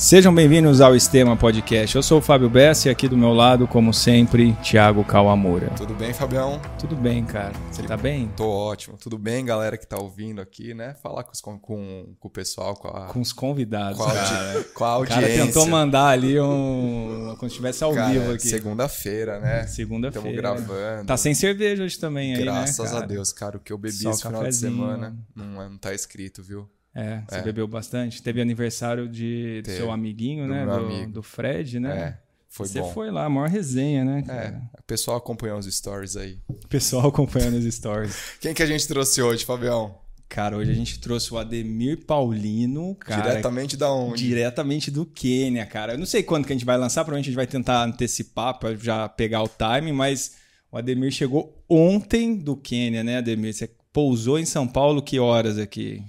[0.00, 1.94] Sejam bem-vindos ao Estema Podcast.
[1.94, 5.68] Eu sou o Fábio Bessa e aqui do meu lado, como sempre, Thiago Kawamura.
[5.76, 6.58] Tudo bem, Fabião?
[6.78, 7.52] Tudo bem, cara.
[7.70, 8.32] Você tá bem?
[8.34, 8.96] Tô ótimo.
[8.96, 10.94] Tudo bem, galera que tá ouvindo aqui, né?
[11.02, 14.64] Falar com, os, com, com o pessoal, com, a, Com os convidados, com, a, cara.
[14.74, 15.28] com a O audiência.
[15.28, 17.34] cara tentou mandar ali um...
[17.36, 18.48] Como se estivesse ao Cara, vivo aqui.
[18.48, 19.66] Segunda-feira, né?
[19.66, 20.28] Segunda-feira.
[20.30, 21.06] Estamos gravando.
[21.06, 23.04] Tá sem cerveja hoje também aí, né, Graças cara?
[23.04, 23.58] a Deus, cara.
[23.58, 26.66] O que eu bebi Só esse final de semana não, é- não tá escrito, viu?
[26.94, 27.42] É, você É.
[27.42, 28.22] bebeu bastante.
[28.22, 29.76] Teve aniversário de, do Teve.
[29.76, 30.64] seu amiguinho, Do né?
[30.66, 31.12] Do, amigo.
[31.12, 31.98] do Fred, né?
[31.98, 32.18] É,
[32.48, 32.92] foi você bom.
[32.92, 34.18] foi lá, a maior resenha, né?
[34.20, 34.62] É, cara?
[34.78, 36.38] o pessoal acompanhou os stories aí.
[36.48, 38.16] O pessoal acompanhando as stories.
[38.40, 39.98] Quem que a gente trouxe hoje, Fabião?
[40.28, 43.22] Cara, hoje a gente trouxe o Ademir Paulino, cara.
[43.30, 44.26] Diretamente da onde?
[44.28, 45.94] Diretamente do Quênia, cara.
[45.94, 48.56] Eu não sei quando que a gente vai lançar, provavelmente a gente vai tentar antecipar
[48.58, 50.36] pra já pegar o time, mas
[50.70, 53.52] o Ademir chegou ontem do Quênia, né, Ademir?
[53.54, 56.00] Você pousou em São Paulo que horas aqui?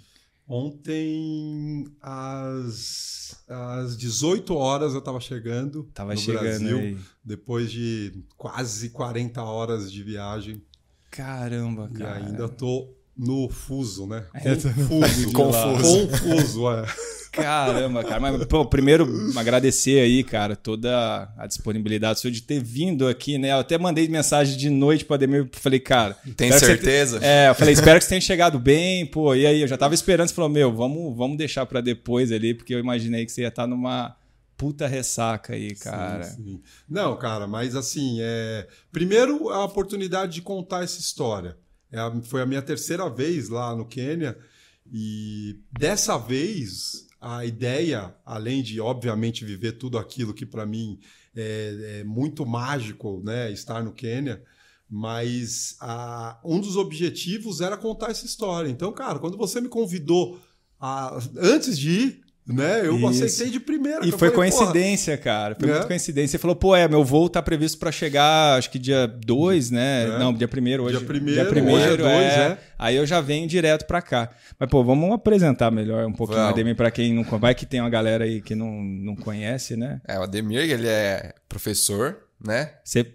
[0.51, 6.97] Ontem, às, às 18 horas, eu estava chegando Tava no chegando Brasil, aí.
[7.23, 10.61] depois de quase 40 horas de viagem.
[11.09, 12.25] Caramba, E cara.
[12.25, 14.25] ainda tô no fuso, né?
[14.33, 15.31] No Confuso.
[15.33, 16.07] Confuso.
[16.07, 16.85] Confuso, é.
[17.31, 18.19] Caramba, cara.
[18.19, 23.51] Mas, pô, primeiro, agradecer aí, cara, toda a disponibilidade sua de ter vindo aqui, né?
[23.53, 26.17] Eu até mandei mensagem de noite pro Ademir, falei, cara.
[26.35, 27.19] Tem certeza?
[27.19, 29.33] te- É, eu falei, espero que você tenha chegado bem, pô.
[29.33, 32.53] E aí, eu já tava esperando, você falou, meu, vamos, vamos deixar pra depois ali,
[32.53, 34.13] porque eu imaginei que você ia estar numa
[34.57, 36.23] puta ressaca aí, cara.
[36.23, 36.61] Sim, sim.
[36.89, 38.67] Não, cara, mas assim, é...
[38.91, 41.55] primeiro a oportunidade de contar essa história.
[41.91, 44.37] É Foi a minha terceira vez lá no Quênia
[44.91, 50.99] e dessa vez a ideia, além de obviamente viver tudo aquilo que para mim
[51.35, 54.43] é, é muito mágico, né, estar no Quênia,
[54.89, 58.69] mas a- um dos objetivos era contar essa história.
[58.69, 60.39] Então, cara, quando você me convidou
[60.79, 63.23] a- antes de ir, né, eu Isso.
[63.23, 64.05] aceitei de primeira.
[64.05, 65.55] E foi falei, "Porra, coincidência, cara.
[65.59, 66.31] Foi muito coincidência.
[66.31, 70.03] Você falou, pô, é, meu voo tá previsto pra chegar, acho que dia 2, né?
[70.03, 70.19] É.
[70.19, 70.97] Não, dia 1 hoje.
[70.97, 72.39] Dia primeiro, dia primeiro, hoje é dois, é.
[72.39, 72.57] é.
[72.77, 74.29] Aí eu já venho direto pra cá.
[74.59, 76.51] Mas, pô, vamos apresentar melhor um pouquinho Vamos.
[76.51, 77.41] a Ademir pra quem não conhece.
[77.41, 80.01] Vai que tem uma galera aí que não, não conhece, né?
[80.07, 82.71] É, o Ademir, ele é professor, né?
[82.83, 83.05] Você.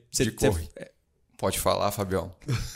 [1.36, 2.34] Pode falar, Fabião.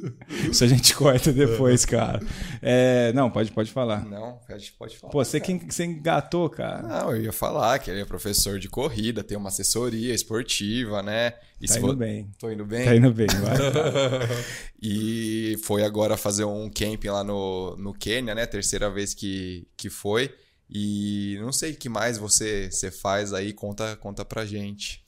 [0.50, 2.20] isso a gente corta depois, cara.
[2.62, 4.04] É, não, pode, pode falar.
[4.04, 5.12] Não, a gente pode falar.
[5.12, 6.82] Pô, você que você engatou, cara.
[6.82, 11.34] Não, eu ia falar que ele é professor de corrida, tem uma assessoria esportiva, né?
[11.60, 12.30] E Tá indo for- bem.
[12.38, 12.84] Tô indo bem.
[12.84, 13.56] Tá indo bem, vai.
[14.82, 18.46] E foi agora fazer um camping lá no, no Quênia, né?
[18.46, 20.32] Terceira vez que, que foi.
[20.70, 24.99] E não sei o que mais você, você faz aí, conta, conta pra gente.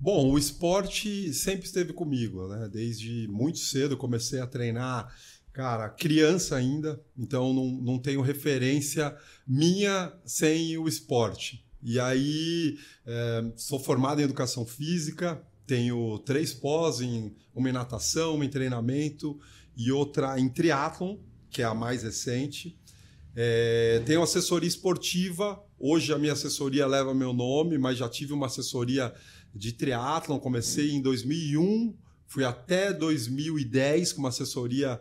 [0.00, 2.68] Bom, o esporte sempre esteve comigo, né?
[2.70, 5.12] Desde muito cedo comecei a treinar,
[5.52, 11.66] cara, criança ainda, então não, não tenho referência minha sem o esporte.
[11.82, 18.36] E aí, é, sou formado em educação física, tenho três pós, em, uma em natação,
[18.36, 19.36] uma em treinamento
[19.76, 21.16] e outra em triatlon,
[21.50, 22.78] que é a mais recente.
[23.34, 25.60] É, tenho assessoria esportiva.
[25.78, 29.12] Hoje a minha assessoria leva meu nome, mas já tive uma assessoria
[29.54, 30.38] de triatlon.
[30.38, 31.94] Comecei em 2001,
[32.26, 35.00] fui até 2010 com uma assessoria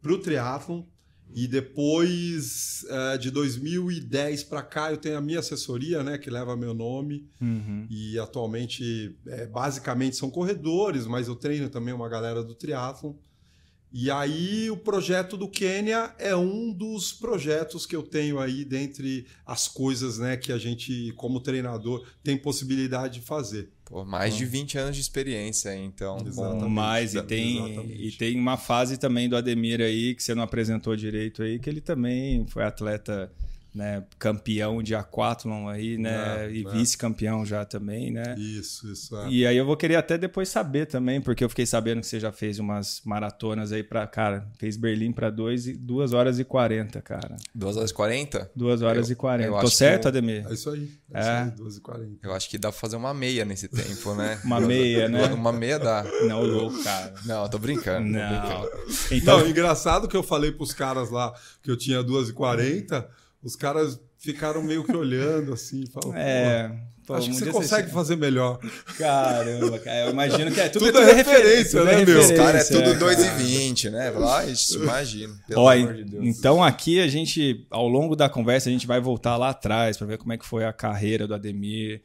[0.00, 0.84] para o triatlon.
[1.32, 6.56] E depois eh, de 2010 para cá eu tenho a minha assessoria, né, que leva
[6.56, 7.28] meu nome.
[7.40, 7.86] Uhum.
[7.88, 13.14] E atualmente, é, basicamente, são corredores, mas eu treino também uma galera do triatlon.
[13.92, 19.26] E aí o projeto do Quênia é um dos projetos que eu tenho aí dentre
[19.44, 23.68] as coisas né, que a gente, como treinador, tem possibilidade de fazer.
[23.84, 26.18] Pô, mais de 20 anos de experiência, então.
[26.24, 26.62] Exatamente.
[26.62, 28.02] com- mais e tem exatamente.
[28.06, 31.68] e tem uma fase também do Ademir aí que você não apresentou direito aí que
[31.68, 33.32] ele também foi atleta
[33.74, 36.70] né campeão de aquatlon aí né É, e é.
[36.70, 39.16] vice-campeão já também né Isso, isso.
[39.16, 39.28] É.
[39.28, 42.18] e aí eu vou querer até depois saber também porque eu fiquei sabendo que você
[42.18, 46.44] já fez umas maratonas aí pra cara fez Berlim pra 2 e 2 horas e
[46.44, 48.50] 40 cara 2 horas e 40?
[48.56, 50.90] 2 horas Eu- e 40 eu tô acho que certo eu- Ademir É isso aí.
[51.12, 51.20] É, É.
[51.22, 52.18] isso aí, 12h40.
[52.22, 54.38] Eu acho que dá pra fazer uma meia nesse tempo, né?
[54.44, 55.26] Uma meia, né?
[55.34, 56.04] Uma meia dá.
[56.26, 58.06] não louco cara Não, tô brincando.
[58.12, 58.70] tô não brincando.
[59.12, 61.32] então Não, engraçado que eu falei pros caras lá
[61.62, 63.04] que eu tinha 2h40,
[63.42, 66.70] os caras ficaram meio que olhando assim, falaram, é
[67.06, 68.58] "Pô, acho que você consegue fazer melhor.
[68.98, 70.00] Caramba, cara.
[70.06, 72.20] Eu imagino que é tudo, Tudo tudo é referência, tudo né, meu?
[72.20, 74.10] Os caras é tudo 2 e 20, né?
[74.10, 74.42] Lá,
[74.74, 75.34] imagina.
[75.48, 76.24] Pelo Ó, amor de Deus.
[76.26, 80.06] então aqui a gente, ao longo da conversa, a gente vai voltar lá atrás para
[80.06, 82.02] ver como é que foi a carreira do Ademir,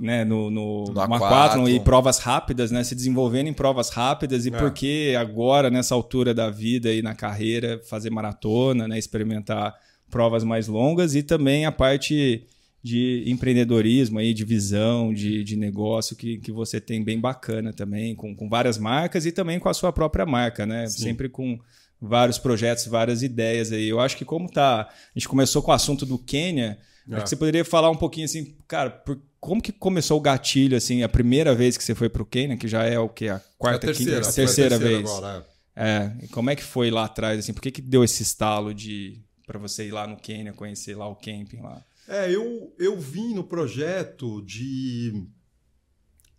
[0.00, 1.16] né, no, no, No no aquatlon.
[1.26, 4.52] aquatlon e provas rápidas, né, se desenvolvendo em provas rápidas e É.
[4.52, 9.74] por que agora, nessa altura da vida e na carreira, fazer maratona, né, experimentar
[10.10, 12.46] provas mais longas e também a parte
[12.82, 18.14] de empreendedorismo aí, de visão, de, de negócio que, que você tem bem bacana também,
[18.14, 20.86] com, com várias marcas e também com a sua própria marca, né?
[20.86, 21.02] Sim.
[21.02, 21.58] Sempre com
[22.00, 23.88] vários projetos, várias ideias aí.
[23.88, 26.78] Eu acho que como tá, a gente começou com o assunto do Quênia,
[27.08, 27.14] É.
[27.14, 30.76] acho que você poderia falar um pouquinho assim, cara, por- como que começou o gatilho
[30.76, 33.40] assim, a primeira vez que você foi pro Quênia, que já é o que a
[33.58, 35.10] quarta, É a terceira, quinta, a terceira, terceira vez.
[35.10, 35.46] agora,
[35.76, 37.52] É, e como é que foi lá atrás assim?
[37.54, 41.08] Por que que deu esse estalo de para você ir lá no Quênia, conhecer lá
[41.08, 41.84] o camping lá?
[42.06, 45.26] É, eu, eu vim no projeto de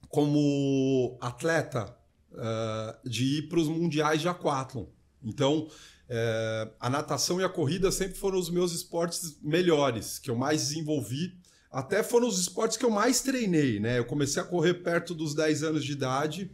[0.10, 1.96] como atleta
[2.38, 4.86] eh, de ir para os mundiais de aquatlon.
[5.24, 5.69] Então,
[6.10, 10.68] eh, a natação e a corrida sempre foram os meus esportes melhores, que eu mais
[10.68, 11.38] desenvolvi.
[11.72, 14.00] Até foram os esportes que eu mais treinei, né?
[14.00, 16.52] Eu comecei a correr perto dos 10 anos de idade,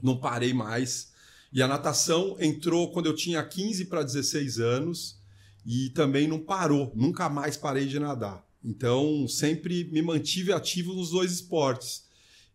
[0.00, 1.12] não parei mais.
[1.52, 5.17] E a natação entrou quando eu tinha 15 para 16 anos
[5.70, 8.42] e também não parou, nunca mais parei de nadar.
[8.64, 12.04] Então, sempre me mantive ativo nos dois esportes.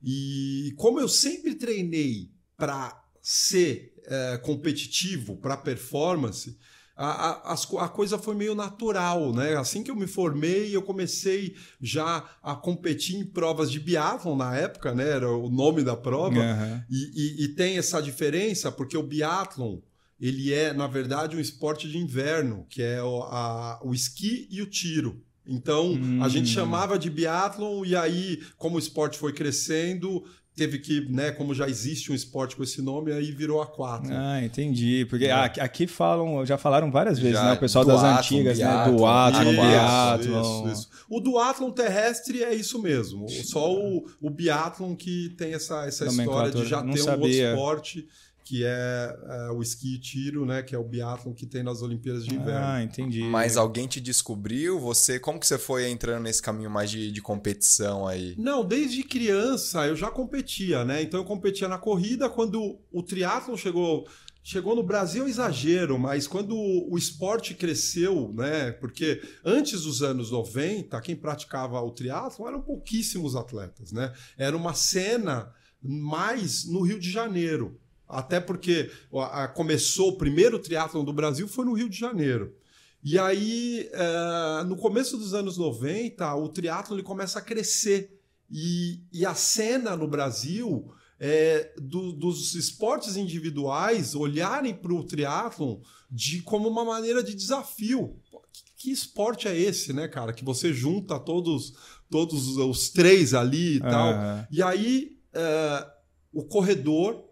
[0.03, 6.57] E como eu sempre treinei para ser eh, competitivo, para performance,
[6.95, 9.55] a, a, a coisa foi meio natural, né?
[9.57, 14.55] Assim que eu me formei, eu comecei já a competir em provas de biathlon na
[14.57, 15.07] época, né?
[15.07, 16.39] Era o nome da prova.
[16.39, 16.83] Aham.
[16.89, 19.79] E, e- e tem essa diferença porque o biathlon
[20.19, 24.61] ele é na verdade um esporte de inverno, que é o, a- o esqui e
[24.61, 25.21] o tiro.
[25.45, 26.29] Então a Hum.
[26.29, 30.23] gente chamava de biathlon e aí como o esporte foi crescendo
[30.55, 34.11] teve que, né, como já existe um esporte com esse nome, aí virou aquatlon.
[34.15, 35.03] Ah, entendi.
[35.09, 35.31] Porque É.
[35.31, 37.53] aqui- falam, já falaram várias vezes, Já, né?
[37.53, 38.65] O pessoal das duatlon, antigas, né?
[38.65, 39.67] biatlon, Duatlon, aquatlon.
[39.67, 40.67] biatlon.
[40.71, 40.89] Isso, isso.
[41.09, 43.27] O duatlon terrestre é isso mesmo.
[43.29, 47.49] Só o, o biatlon que tem essa, essa história de já ter um outro sabia.
[47.49, 48.07] esporte,
[48.43, 50.61] que é, é, o esqui e tiro, né?
[50.61, 52.65] Que é o biatlon que tem nas Olimpíadas de Inverno.
[52.65, 53.23] Ah, entendi.
[53.23, 54.79] Mas alguém te descobriu?
[54.79, 58.35] Você, como que você foi entrando nesse caminho mais de, de competição aí?
[58.37, 61.01] Não, desde criança eu já competia, né?
[61.01, 64.07] Então eu competia na corrida quando o triatlon chegou.
[64.45, 68.73] Chegou no Brasil é exagero, mas quando o esporte cresceu, né?
[68.73, 74.11] Porque antes dos anos 90, quem praticava o triatlon eram pouquíssimos atletas, né?
[74.37, 75.49] Era uma cena
[75.81, 77.79] mais no Rio de Janeiro.
[78.13, 82.55] Até porque a- a- começou o primeiro triatlon do Brasil foi no Rio de Janeiro.
[83.03, 88.19] E aí, eh, no começo dos anos 90, o triatlon ele começa a crescer.
[88.49, 95.79] E, e a cena no Brasil é, do- dos esportes individuais olharem para o triatlon
[96.11, 98.17] de, como uma maneira de desafio.
[98.51, 100.33] Que, que esporte é esse, né, cara?
[100.33, 101.73] Que você junta todos,
[102.09, 104.09] todos os três ali e tal.
[104.09, 104.47] Aham.
[104.51, 105.87] E aí, é,
[106.33, 107.23] o corredor,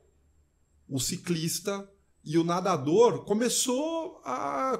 [0.92, 1.90] o ciclista
[2.24, 4.80] e o nadador começou a,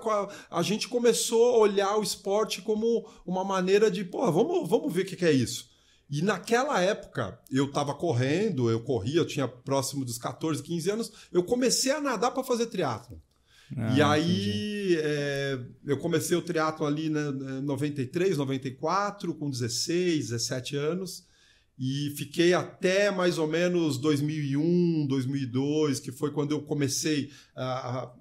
[0.52, 0.62] a.
[0.62, 5.06] Gente começou a olhar o esporte como uma maneira de, pô, vamos, vamos ver o
[5.06, 5.72] que, que é isso.
[6.10, 11.12] E naquela época, eu estava correndo, eu corria, eu tinha próximo dos 14, 15 anos,
[11.32, 13.20] eu comecei a nadar para fazer triatlo.
[13.78, 20.30] Ah, e aí é, eu comecei o triatlo ali né, em 93, 94, com 16,
[20.32, 21.26] 17 anos.
[21.84, 27.64] E fiquei até mais ou menos 2001, 2002, que foi quando eu comecei a,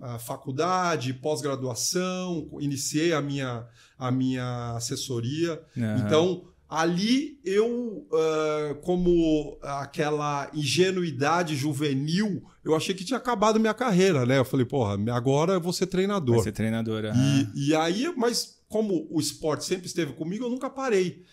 [0.00, 3.66] a- a faculdade, pós-graduação, iniciei a minha,
[3.98, 5.60] a minha assessoria.
[5.76, 6.02] Aham.
[6.06, 14.24] Então, ali eu, ah, como aquela ingenuidade juvenil, eu achei que tinha acabado minha carreira,
[14.24, 14.38] né?
[14.38, 16.36] Eu falei, porra, agora eu vou ser treinador.
[16.36, 17.04] Vai ser treinador.
[17.04, 17.48] aham.
[17.54, 21.24] E, e aí, mas como o esporte sempre esteve comigo, eu nunca parei.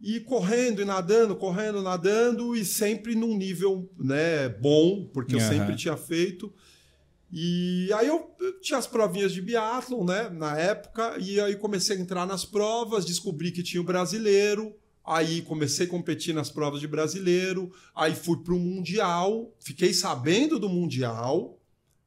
[0.00, 5.48] E correndo e nadando, correndo, nadando, e sempre num nível né, bom, porque eu Aham.
[5.48, 6.52] sempre tinha feito.
[7.30, 11.96] E aí eu eu tinha as provinhas de biatlon, né, na época, e aí comecei
[11.96, 14.74] a entrar nas provas, descobri que tinha o brasileiro,
[15.04, 20.58] aí comecei a competir nas provas de brasileiro, aí fui para o Mundial, fiquei sabendo
[20.58, 21.60] do Mundial,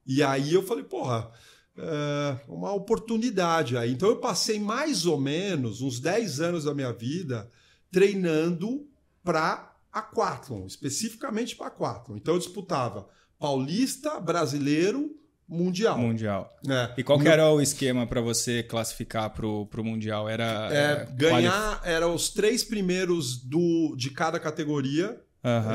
[0.06, 1.32] e aí eu falei, porra,
[1.78, 3.92] é uma oportunidade aí.
[3.92, 7.50] Então eu passei mais ou menos uns 10 anos da minha vida
[7.92, 8.88] treinando
[9.24, 12.16] para aquatlon, especificamente para aquatlon.
[12.18, 13.08] Então eu disputava
[13.38, 15.16] paulista, brasileiro,
[15.48, 15.98] mundial.
[15.98, 16.50] Mundial.
[16.68, 16.94] É.
[16.98, 20.30] E qual que era o esquema para você classificar pro, pro Mundial?
[20.30, 25.74] Era É, é, ganhar eram os três primeiros do, de cada categoria quali- Aham,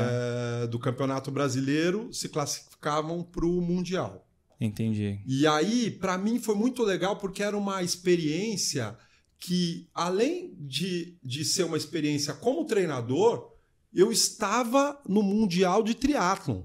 [0.63, 4.25] é, do Campeonato Brasileiro se classificavam para o Mundial.
[4.59, 5.21] Entendi.
[5.27, 8.97] E aí, para mim, foi muito legal porque era uma experiência
[9.39, 13.53] que, além de, de ser uma experiência como treinador,
[13.93, 16.63] eu estava no Mundial de Triathlon.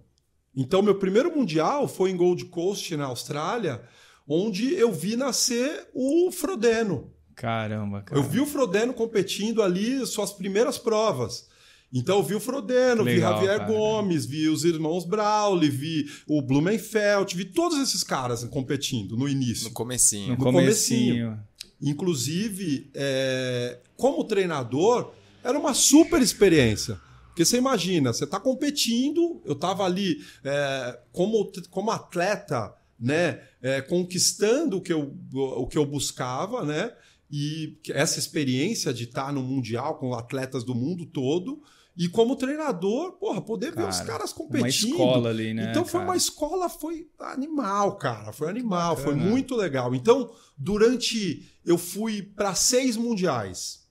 [0.56, 3.82] Então, meu primeiro Mundial foi em Gold Coast, na Austrália,
[4.28, 7.12] onde eu vi nascer o Frodeno.
[7.36, 8.20] Caramba, cara.
[8.20, 11.50] Eu vi o Frodeno competindo ali suas primeiras provas.
[11.94, 13.72] Então eu vi o Frodeno, Legal, vi Javier cara.
[13.72, 19.66] Gomes, vi os irmãos Brauli, vi o Blumenfeld, vi todos esses caras competindo no início.
[19.66, 20.38] No comecinho.
[20.38, 21.38] no no comecinho.
[21.82, 27.00] Inclusive, é, como treinador, era uma super experiência.
[27.28, 33.82] Porque você imagina, você está competindo, eu estava ali é, como, como atleta, né, é,
[33.82, 36.94] conquistando o que, eu, o que eu buscava, né?
[37.32, 41.64] E essa experiência de estar no Mundial com atletas do mundo todo.
[42.01, 44.89] E como treinador, porra, poder ver os Cara, caras Uma competindo.
[44.89, 45.70] escola ali, né?
[45.70, 46.10] Então foi cara?
[46.10, 48.34] uma escola, foi animal, cara.
[48.34, 49.93] Foi animal, foi muito legal.
[49.93, 51.48] Então, durante.
[51.63, 53.88] Eu fui para seis mundiais.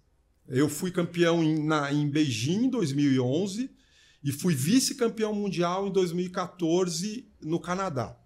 [0.49, 3.71] Eu fui campeão em, na, em Beijing em 2011
[4.25, 8.19] e fui vice-campeão mundial em 2014 no Canadá.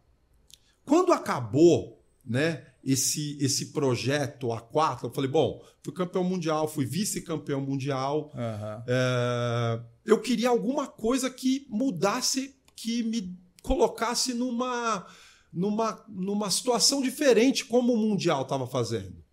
[0.86, 2.64] Quando acabou, né?
[2.84, 8.84] Esse, esse projeto A4, eu falei, bom, fui campeão mundial, fui vice-campeão mundial, Aham.
[8.86, 15.06] é, eu queria alguma coisa que mudasse, que me colocasse numa,
[15.50, 19.24] numa, numa situação diferente, como o Mundial estava fazendo.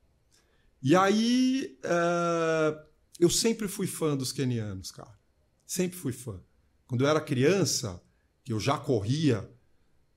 [0.82, 2.86] E aí, é,
[3.20, 5.14] eu sempre fui fã dos quenianos, cara.
[5.68, 6.42] Sempre fui fã.
[6.88, 8.02] Quando eu era criança,
[8.44, 9.50] que eu já corria,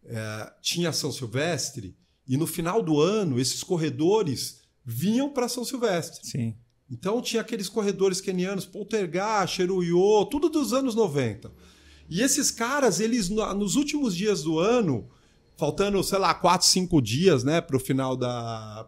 [0.04, 1.96] é, tinha São Silvestre,
[2.26, 6.26] e no final do ano, esses corredores vinham para São Silvestre.
[6.26, 6.54] Sim.
[6.90, 11.50] Então tinha aqueles corredores kenianos, Poltergar, Cheruyo, tudo dos anos 90.
[12.09, 15.09] E esses caras, eles no- nos últimos dias do ano,
[15.57, 18.87] faltando, sei lá, 4, 5 dias, né, para o final da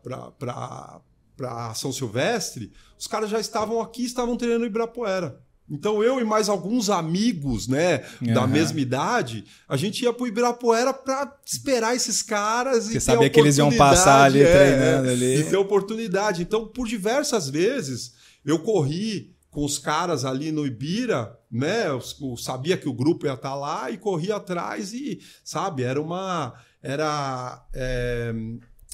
[1.37, 5.41] para São Silvestre, os caras já estavam aqui, estavam treinando em Ibirapuera.
[5.69, 8.47] Então eu e mais alguns amigos, né, da Aham.
[8.47, 13.41] mesma idade, a gente ia pro Ibirapuera para esperar esses caras e Você sabia que
[13.41, 15.37] eles iam passar ali é, treinando é, ali.
[15.39, 16.43] E ter oportunidade.
[16.43, 21.87] Então, por diversas vezes, eu corri com os caras ali no Ibira, né?
[21.87, 26.01] Eu, eu sabia que o grupo ia estar lá e corri atrás e, sabe, era
[26.01, 26.53] uma.
[26.83, 27.67] Era.
[27.75, 28.35] é,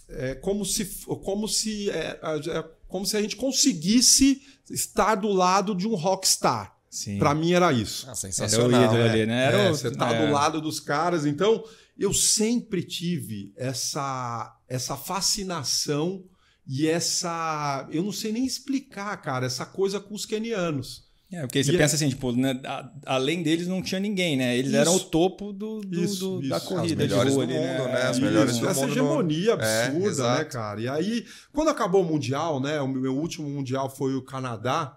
[0.09, 0.85] é como se.
[1.05, 6.77] Como se, é, é, como se a gente conseguisse estar do lado de um rockstar.
[6.91, 7.19] Sim.
[7.19, 8.05] Para mim era isso.
[8.05, 8.85] Ah, Era o sensacional.
[8.85, 9.11] ídolo é.
[9.11, 9.45] ali, né?
[9.47, 10.27] Era É, o- você tá é.
[10.27, 11.25] do lado dos caras.
[11.25, 11.65] Então,
[11.99, 16.25] eu sempre tive essa, essa fascinação
[16.67, 17.89] e essa.
[17.91, 21.11] Eu não sei nem explicar, cara, essa coisa com os kenianos.
[21.33, 24.37] É, porque você E é- pensa assim, tipo, né, a- além deles não tinha ninguém,
[24.37, 24.55] né?
[24.57, 24.81] Eles Isso.
[24.81, 26.67] eram o topo do, do- Isso, do- da isso.
[26.69, 27.87] corrida de rua do ali, mundo, né?
[27.87, 28.03] né?
[28.03, 28.25] As Isso.
[28.27, 30.51] melhores do essa mundo no- hegemonia É, absurda, né, exato.
[30.53, 30.81] cara?
[30.81, 32.81] E aí, quando acabou o Mundial, né?
[32.83, 34.95] O meu último Mundial foi o Canadá.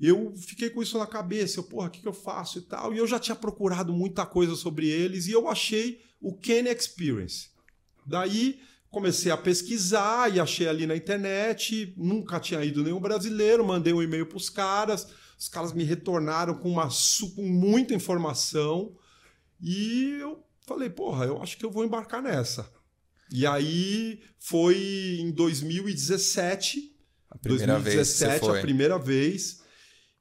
[0.00, 1.60] Eu fiquei com isso na cabeça.
[1.60, 2.92] Eu, porra, o que, que eu faço e tal?
[2.92, 7.50] E eu já tinha procurado muita coisa sobre eles e eu achei o Ken Experience.
[8.04, 8.58] Daí
[8.92, 11.94] comecei a pesquisar e achei ali na internet.
[11.96, 13.64] Nunca tinha ido nenhum brasileiro.
[13.66, 15.08] Mandei um e-mail para os caras.
[15.36, 16.88] Os caras me retornaram com, uma,
[17.34, 18.94] com muita informação.
[19.60, 22.70] E eu falei, porra, eu acho que eu vou embarcar nessa.
[23.32, 26.92] E aí foi em 2017.
[27.30, 28.58] A primeira vez que 2017, você foi.
[28.58, 29.62] a primeira vez.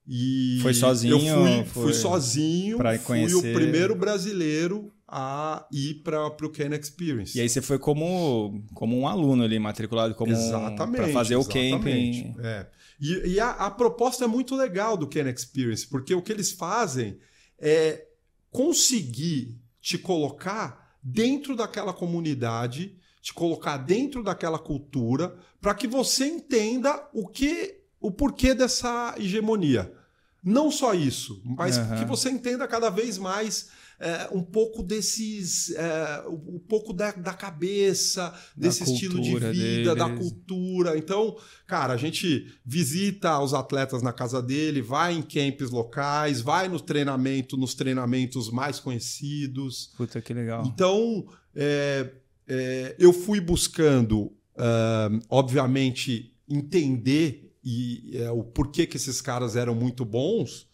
[0.07, 2.77] E Foi sozinho, Eu fui, fui sozinho.
[2.77, 3.35] fui conhecer?
[3.35, 7.37] o primeiro brasileiro a ir para o Ken Experience.
[7.37, 10.95] E aí você foi como, como um aluno ali, matriculado como Exatamente.
[10.95, 12.33] para fazer o camping.
[12.41, 12.67] É.
[12.97, 16.53] E, e a, a proposta é muito legal do Ken Experience, porque o que eles
[16.53, 17.19] fazem
[17.59, 18.05] é
[18.49, 27.09] conseguir te colocar dentro daquela comunidade, te colocar dentro daquela cultura, para que você entenda
[27.13, 29.93] o que, o porquê dessa hegemonia.
[30.41, 31.99] Não só isso, mas Aham.
[31.99, 33.69] que você entenda cada vez mais
[34.01, 35.69] é, um pouco desses.
[35.75, 40.19] é, um pouco da, da cabeça, desse estilo de vida, da deles.
[40.19, 40.97] cultura.
[40.97, 46.67] Então, cara, a gente visita os atletas na casa dele, vai em camps locais, vai
[46.67, 49.93] no treinamento, nos treinamentos mais conhecidos.
[49.95, 50.63] Puta que legal.
[50.65, 52.09] Então, é,
[52.47, 59.75] é, eu fui buscando, ah, obviamente, entender e, é, o porquê que esses caras eram
[59.75, 60.70] muito bons.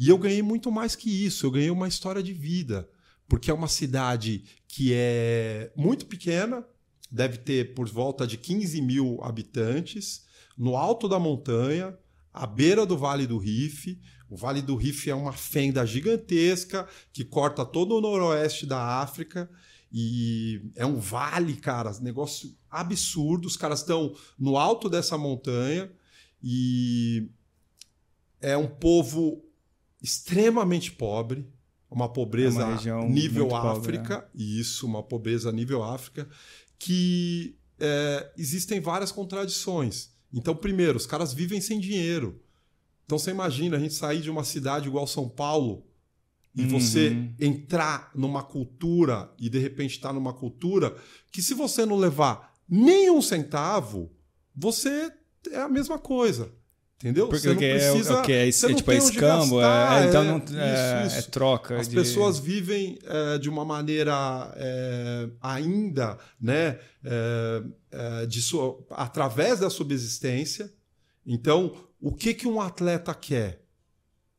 [0.00, 1.44] E eu ganhei muito mais que isso.
[1.44, 2.88] Eu ganhei uma história de vida.
[3.28, 6.66] Porque é uma cidade que é muito pequena,
[7.10, 10.24] deve ter por volta de 15 mil habitantes,
[10.56, 11.96] no alto da montanha,
[12.32, 14.00] à beira do Vale do Rife.
[14.30, 19.50] O Vale do Rife é uma fenda gigantesca que corta todo o noroeste da África.
[19.92, 23.46] E é um vale, cara, negócio absurdo.
[23.46, 25.92] Os caras estão no alto dessa montanha
[26.42, 27.28] e
[28.40, 29.44] é um povo
[30.02, 31.46] extremamente pobre,
[31.90, 36.28] uma pobreza É uma nível muito pobre, África, isso, uma pobreza nível África,
[36.78, 40.10] que é, existem várias contradições.
[40.32, 42.40] Então, primeiro, os caras vivem sem dinheiro.
[43.10, 45.84] Então você imagina a gente sair de uma cidade igual São Paulo
[46.54, 46.68] e uhum.
[46.68, 50.96] você entrar numa cultura e de repente estar tá numa cultura
[51.32, 54.12] que se você não levar nem um centavo,
[54.54, 55.12] você
[55.50, 56.52] é a mesma coisa.
[57.00, 57.28] Entendeu?
[57.28, 58.12] Porque você não é precisa.
[58.12, 61.28] É, o que é, é, tipo, é escambo, gastar, é, então não, é, isso, isso.
[61.28, 61.80] é troca.
[61.80, 61.96] As de...
[61.96, 66.78] pessoas vivem é, de uma maneira é, ainda, né,
[68.28, 70.70] de sua, através da subsistência.
[71.24, 73.64] Então, o que, que um atleta quer?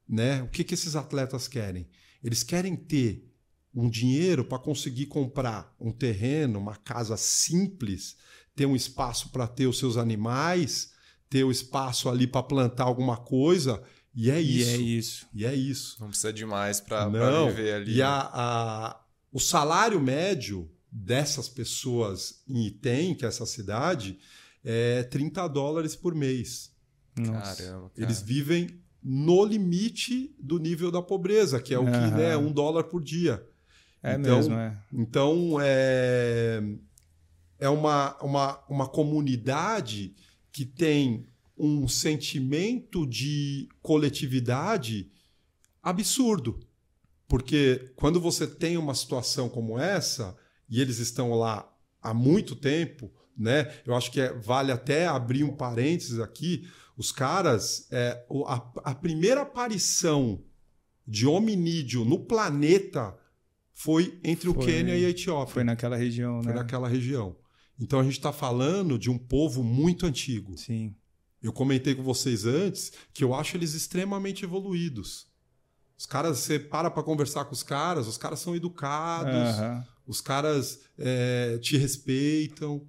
[0.08, 0.44] Né?
[0.44, 1.88] O que, que esses atletas querem?
[2.24, 3.28] Eles querem ter
[3.74, 8.18] um dinheiro para conseguir comprar um terreno, uma casa simples,
[8.56, 10.91] ter um espaço para ter os seus animais,
[11.32, 13.82] ter o espaço ali para plantar alguma coisa.
[14.14, 14.70] E é isso.
[14.70, 15.28] E é isso.
[15.34, 15.98] E é isso.
[16.02, 17.94] Não precisa de mais para viver ali.
[17.94, 18.04] E né?
[18.04, 24.20] a, a, o salário médio dessas pessoas em Item, que é essa cidade,
[24.62, 26.70] é 30 dólares por mês.
[27.18, 27.64] Nossa.
[27.64, 27.90] Caramba.
[27.90, 28.06] Cara.
[28.06, 32.12] Eles vivem no limite do nível da pobreza, que é o que uhum.
[32.12, 33.42] né, um dólar por dia.
[34.04, 34.78] É então, mesmo, é.
[34.92, 36.62] Então, é,
[37.58, 40.14] é uma, uma, uma comunidade
[40.52, 41.28] que tem
[41.58, 45.12] um sentimento de coletividade
[45.82, 46.60] absurdo.
[47.28, 50.36] Porque quando você tem uma situação como essa,
[50.70, 53.74] e eles estão lá há muito tempo, né?
[53.86, 56.68] Eu acho que é, vale até abrir um parênteses aqui.
[56.98, 60.44] Os caras, é, a, a primeira aparição
[61.08, 63.18] de hominídeo no planeta
[63.74, 65.54] foi entre foi, o Quênia e a Etiópia.
[65.54, 66.44] Foi naquela região, né?
[66.44, 67.36] Foi naquela região.
[67.82, 70.56] Então a gente está falando de um povo muito antigo.
[70.56, 70.96] Sim.
[71.42, 75.28] Eu comentei com vocês antes que eu acho eles extremamente evoluídos.
[75.98, 79.84] Os caras, você para para conversar com os caras, os caras são educados, uhum.
[80.06, 82.86] os caras é, te respeitam.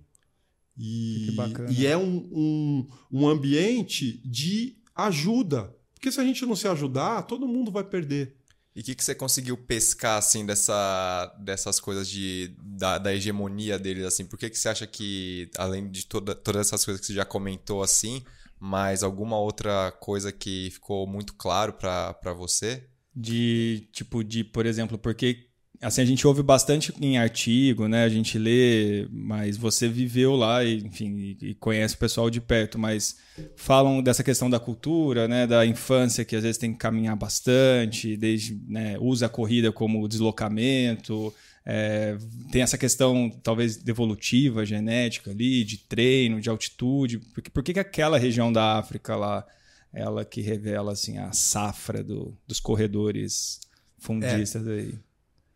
[0.76, 1.36] E,
[1.70, 5.74] e é um, um, um ambiente de ajuda.
[5.94, 8.36] Porque se a gente não se ajudar, todo mundo vai perder.
[8.74, 13.78] E o que, que você conseguiu pescar, assim, dessa, dessas coisas de, da, da hegemonia
[13.78, 14.24] deles, assim?
[14.24, 17.24] Por que, que você acha que, além de toda, todas essas coisas que você já
[17.24, 18.24] comentou, assim,
[18.58, 22.86] mais alguma outra coisa que ficou muito claro para você?
[23.14, 25.50] De, tipo, de, por exemplo, porque
[25.82, 28.04] assim, a gente ouve bastante em artigo, né?
[28.04, 32.78] A gente lê, mas você viveu lá e, enfim, e conhece o pessoal de perto,
[32.78, 33.16] mas
[33.56, 35.46] falam dessa questão da cultura, né?
[35.46, 40.06] Da infância que às vezes tem que caminhar bastante, desde, né, usa a corrida como
[40.08, 42.16] deslocamento, é,
[42.50, 47.18] tem essa questão talvez devolutiva, genética ali, de treino, de altitude.
[47.18, 49.46] Por que, por que, que aquela região da África lá,
[49.92, 53.60] ela que revela assim a safra do, dos corredores
[53.98, 54.70] fundistas é.
[54.70, 54.98] aí?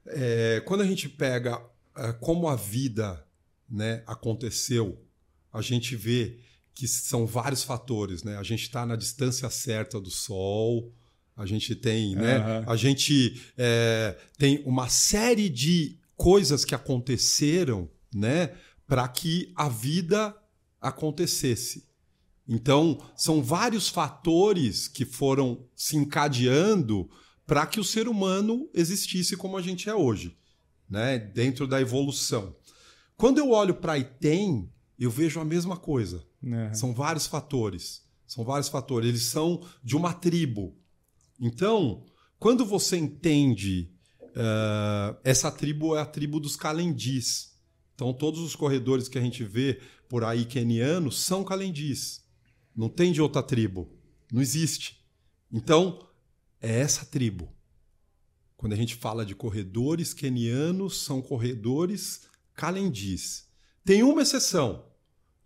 [0.09, 1.61] É, quando a gente pega
[1.97, 3.25] é, como a vida
[3.69, 5.03] né, aconteceu,
[5.53, 6.38] a gente vê
[6.75, 8.23] que são vários fatores.
[8.23, 8.37] Né?
[8.37, 10.92] A gente está na distância certa do Sol,
[11.37, 12.38] a gente tem, né?
[12.38, 12.71] Uhum.
[12.71, 18.55] A gente é, tem uma série de coisas que aconteceram, né?
[18.87, 20.35] Para que a vida
[20.81, 21.85] acontecesse.
[22.49, 27.11] Então, são vários fatores que foram se encadeando
[27.46, 30.37] para que o ser humano existisse como a gente é hoje,
[30.88, 31.18] né?
[31.18, 32.54] dentro da evolução.
[33.16, 36.26] Quando eu olho para Item, eu vejo a mesma coisa.
[36.42, 36.74] Uhum.
[36.74, 38.04] São vários fatores.
[38.26, 39.09] São vários fatores.
[39.09, 40.76] Eles são de uma tribo.
[41.40, 42.04] Então,
[42.38, 43.90] quando você entende
[44.37, 47.56] uh, essa tribo é a tribo dos calendis.
[47.94, 52.24] Então, todos os corredores que a gente vê por aí quenianos são calendis.
[52.74, 53.90] Não tem de outra tribo.
[54.30, 55.00] Não existe.
[55.50, 56.06] Então,
[56.66, 57.48] é essa tribo.
[58.57, 62.22] Quando a gente fala de corredores quenianos, são corredores
[62.55, 63.46] calendis.
[63.85, 64.87] Tem uma exceção,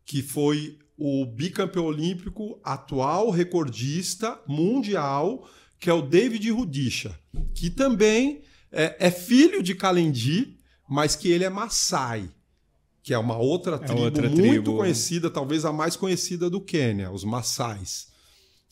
[0.04, 7.18] que foi o bicampeão olímpico atual recordista mundial, que é o David Rudisha,
[7.54, 12.30] que também é, é filho de Kalendi, mas que ele é Maasai,
[13.02, 14.76] que é uma outra tribo é outra muito tribo.
[14.76, 18.08] conhecida, talvez a mais conhecida do Quênia, os Maasais.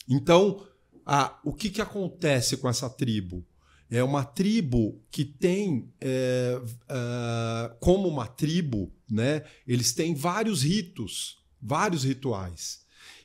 [0.08, 0.64] Então,
[1.10, 3.42] ah, o que, que acontece com essa tribo?
[3.90, 11.38] É uma tribo que tem, é, é, como uma tribo, né, eles têm vários ritos,
[11.62, 12.80] vários rituais.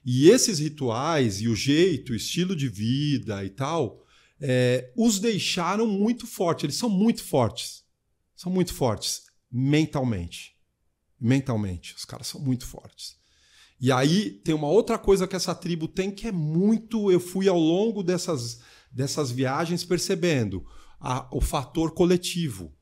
[0.06, 4.06] E esses rituais e o jeito, o estilo de vida e tal,
[4.40, 6.64] é, os deixaram muito fortes.
[6.64, 7.84] Eles são muito fortes.
[8.34, 10.56] São muito fortes mentalmente.
[11.20, 11.94] Mentalmente.
[11.96, 13.18] Os caras são muito fortes.
[13.84, 17.12] E aí tem uma outra coisa que essa tribo tem que é muito.
[17.12, 20.66] Eu fui ao longo dessas, dessas viagens percebendo
[20.98, 22.74] a, o fator coletivo.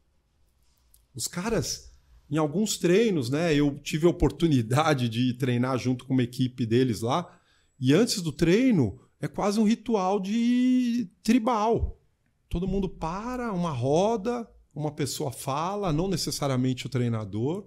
[1.15, 1.91] Os caras
[2.29, 3.51] em alguns treinos, né?
[3.51, 7.35] Eu tive a oportunidade de treinar junto com uma equipe deles lá.
[7.79, 11.99] E antes do treino, é quase um ritual de tribal.
[12.47, 17.65] Todo mundo para, uma roda, uma pessoa fala, não necessariamente o treinador.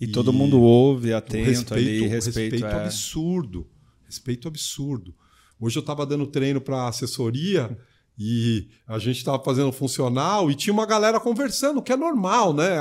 [0.00, 2.84] E, e todo mundo ouve, atento respeito, ali, respeito, respeito é...
[2.84, 3.66] absurdo.
[4.04, 5.14] Respeito absurdo.
[5.60, 7.76] Hoje eu estava dando treino para assessoria
[8.18, 12.76] e a gente estava fazendo funcional e tinha uma galera conversando, que é normal, né?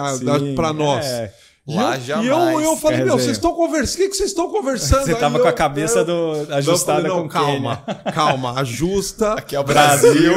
[0.56, 1.06] Para nós.
[1.06, 1.34] É.
[1.68, 2.28] E Lá eu, jamais.
[2.28, 3.96] E eu, eu falei, meu, vocês estão conversando.
[3.96, 5.06] O que, que vocês estão conversando?
[5.06, 7.78] Você estava com a cabeça eu, do, ajustada não, com calma,
[8.14, 9.34] calma, ajusta.
[9.34, 10.36] Aqui é o Brasil.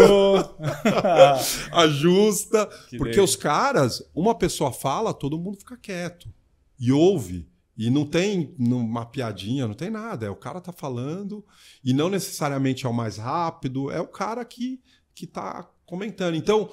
[1.70, 2.66] ajusta.
[2.88, 6.28] Que porque os caras, uma pessoa fala, todo mundo fica quieto.
[6.78, 7.48] E ouve.
[7.76, 10.26] E não tem uma piadinha, não tem nada.
[10.26, 11.44] É o cara tá falando
[11.84, 14.80] e não necessariamente é o mais rápido, é o cara que
[15.14, 16.36] que tá comentando.
[16.36, 16.70] Então,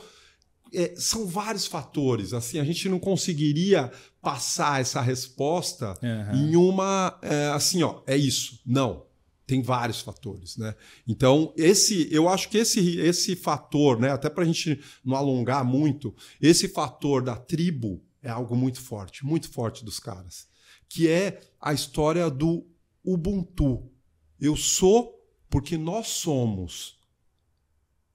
[0.74, 2.34] é, são vários fatores.
[2.34, 3.92] Assim, a gente não conseguiria
[4.22, 6.36] passar essa resposta uhum.
[6.36, 8.60] em uma é, assim, ó, é isso.
[8.66, 9.04] Não.
[9.48, 10.74] Tem vários fatores, né?
[11.08, 14.12] Então, esse, eu acho que esse, esse fator, né?
[14.12, 19.26] Até para a gente não alongar muito, esse fator da tribo é algo muito forte,
[19.26, 20.54] muito forte dos caras
[20.90, 22.66] que é a história do
[23.04, 23.92] Ubuntu.
[24.40, 25.14] Eu sou
[25.50, 26.98] porque nós somos.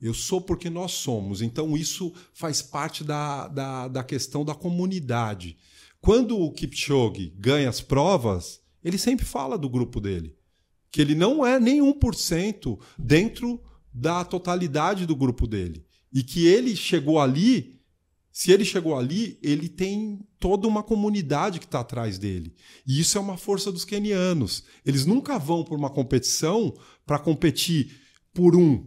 [0.01, 1.43] Eu sou porque nós somos.
[1.43, 5.59] Então, isso faz parte da, da, da questão da comunidade.
[6.01, 10.35] Quando o Kipchoge ganha as provas, ele sempre fala do grupo dele.
[10.91, 15.85] Que ele não é nem 1% dentro da totalidade do grupo dele.
[16.13, 17.80] E que ele chegou ali
[18.33, 22.55] se ele chegou ali, ele tem toda uma comunidade que está atrás dele.
[22.87, 24.65] E isso é uma força dos kenianos.
[24.87, 26.73] Eles nunca vão por uma competição
[27.05, 28.01] para competir
[28.33, 28.87] por um,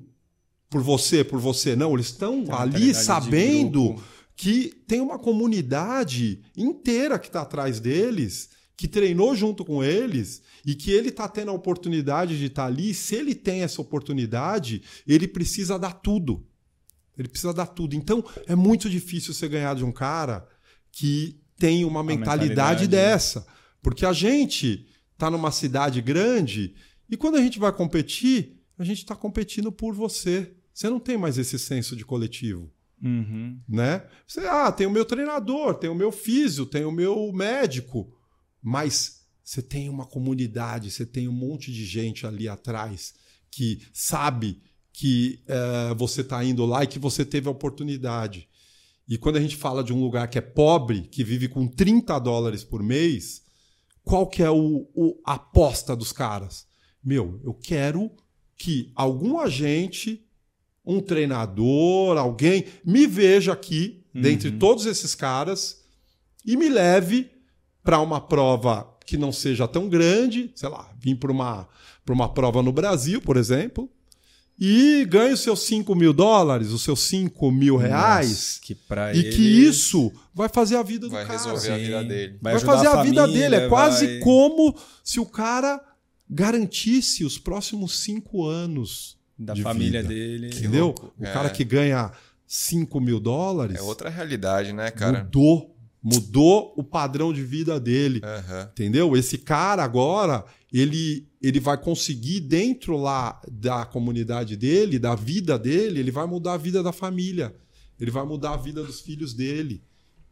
[0.69, 1.75] por você, por você.
[1.75, 4.01] Não, eles estão ali sabendo
[4.35, 10.73] que tem uma comunidade inteira que está atrás deles, que treinou junto com eles e
[10.73, 12.93] que ele está tendo a oportunidade de estar tá ali.
[12.93, 16.47] Se ele tem essa oportunidade, ele precisa dar tudo.
[17.17, 17.95] Ele precisa dar tudo.
[17.95, 20.47] Então, é muito difícil você ganhar de um cara
[20.91, 23.47] que tem uma mentalidade, mentalidade dessa.
[23.81, 26.75] Porque a gente está numa cidade grande
[27.09, 30.53] e quando a gente vai competir, a gente está competindo por você.
[30.73, 32.71] Você não tem mais esse senso de coletivo.
[33.01, 33.59] Uhum.
[33.67, 34.07] Né?
[34.25, 38.11] Você, ah, tem o meu treinador, tem o meu físio, tem o meu médico.
[38.61, 43.13] Mas você tem uma comunidade, você tem um monte de gente ali atrás
[43.51, 44.61] que sabe
[44.93, 48.47] que uh, você está indo lá e que você teve a oportunidade.
[49.07, 52.17] E quando a gente fala de um lugar que é pobre, que vive com 30
[52.19, 53.41] dólares por mês,
[54.03, 56.67] qual que é o, o a aposta dos caras?
[57.03, 58.11] Meu, eu quero
[58.55, 60.25] que algum agente,
[60.85, 64.21] um treinador, alguém, me veja aqui, uhum.
[64.21, 65.83] dentre todos esses caras,
[66.45, 67.31] e me leve
[67.83, 71.67] para uma prova que não seja tão grande, sei lá, vim para uma,
[72.07, 73.89] uma prova no Brasil, por exemplo,
[74.59, 78.29] e ganha os seus 5 mil dólares, os seus 5 mil reais.
[78.29, 79.29] Nossa, que pra e ele...
[79.35, 81.37] que isso vai fazer a vida do vai cara.
[81.37, 81.73] Vai resolver Sim.
[81.73, 82.39] a vida dele.
[82.41, 83.55] Vai, vai fazer a, a vida dele.
[83.55, 84.19] É quase vai...
[84.19, 85.81] como se o cara
[86.29, 90.13] garantisse os próximos 5 anos da de família vida.
[90.13, 90.47] dele.
[90.47, 90.95] Entendeu?
[91.19, 91.31] O é.
[91.31, 92.11] cara que ganha
[92.47, 93.77] 5 mil dólares.
[93.77, 95.23] É outra realidade, né, cara?
[95.23, 95.75] Mudou.
[96.01, 98.21] Mudou o padrão de vida dele.
[98.23, 98.61] Uhum.
[98.63, 99.15] Entendeu?
[99.15, 105.99] Esse cara agora, ele, ele vai conseguir, dentro lá da comunidade dele, da vida dele,
[105.99, 107.55] ele vai mudar a vida da família.
[107.99, 109.83] Ele vai mudar a vida dos filhos dele.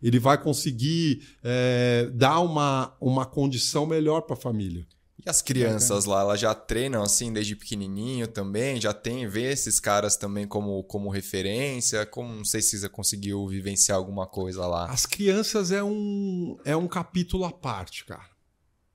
[0.01, 4.87] Ele vai conseguir é, dar uma, uma condição melhor para a família.
[5.23, 8.81] E as crianças lá, elas já treinam assim desde pequenininho também?
[8.81, 12.03] Já tem, vê esses caras também como, como referência?
[12.07, 14.89] Como, não sei se você conseguiu vivenciar alguma coisa lá.
[14.89, 18.30] As crianças é um, é um capítulo à parte, cara.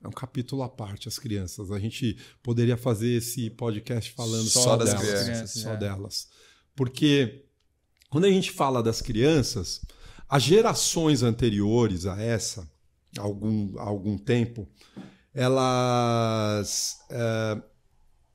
[0.02, 1.70] É um capítulo à parte, as crianças.
[1.70, 5.22] A gente poderia fazer esse podcast falando só, só das delas.
[5.24, 5.76] Crianças, só é.
[5.76, 6.28] delas.
[6.74, 7.44] Porque
[8.10, 9.80] quando a gente fala das crianças,
[10.28, 12.70] as gerações anteriores a essa,
[13.18, 14.68] há algum, há algum tempo,
[15.34, 16.98] elas.
[17.10, 17.62] É,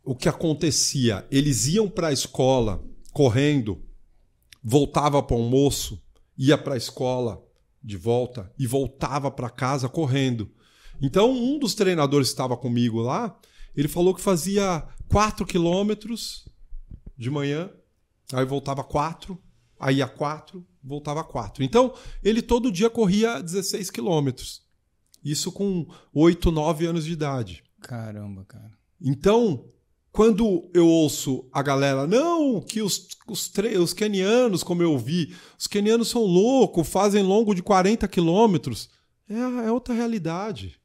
[0.03, 1.27] o que acontecia?
[1.29, 3.83] Eles iam para a escola correndo,
[4.63, 6.01] voltava para o almoço,
[6.37, 7.43] ia para a escola
[7.83, 10.51] de volta e voltava para casa correndo.
[11.01, 13.35] Então, um dos treinadores que estava comigo lá,
[13.75, 16.47] ele falou que fazia 4 quilômetros
[17.17, 17.69] de manhã,
[18.31, 19.37] aí voltava 4,
[19.79, 21.63] aí ia 4, voltava 4.
[21.63, 24.63] Então, ele todo dia corria 16 quilômetros.
[25.23, 27.63] Isso com 8, 9 anos de idade.
[27.81, 28.71] Caramba, cara.
[28.99, 29.65] Então,
[30.11, 35.67] quando eu ouço a galera, não, que os, os, os kenianos, como eu vi, os
[35.67, 38.89] kenianos são loucos, fazem longo de 40 quilômetros.
[39.29, 40.80] é, é outra realidade.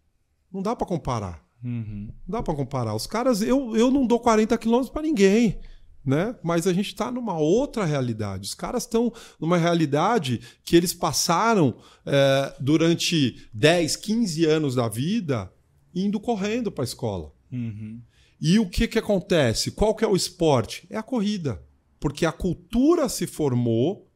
[0.56, 1.46] Não dá para comparar.
[1.62, 2.08] Uhum.
[2.26, 2.94] Não dá para comparar.
[2.94, 5.60] Os caras, eu, eu não dou 40 quilômetros para ninguém.
[6.02, 6.34] Né?
[6.42, 8.46] Mas a gente está numa outra realidade.
[8.46, 15.52] Os caras estão numa realidade que eles passaram é, durante 10, 15 anos da vida
[15.94, 17.32] indo correndo para a escola.
[17.52, 18.00] Uhum.
[18.40, 19.72] E o que, que acontece?
[19.72, 20.86] Qual que é o esporte?
[20.88, 21.62] É a corrida.
[22.00, 24.10] Porque a cultura se formou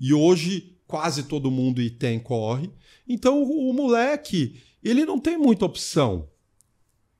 [0.00, 2.70] e hoje quase todo mundo tem corre.
[3.08, 6.28] Então o, o moleque, ele não tem muita opção.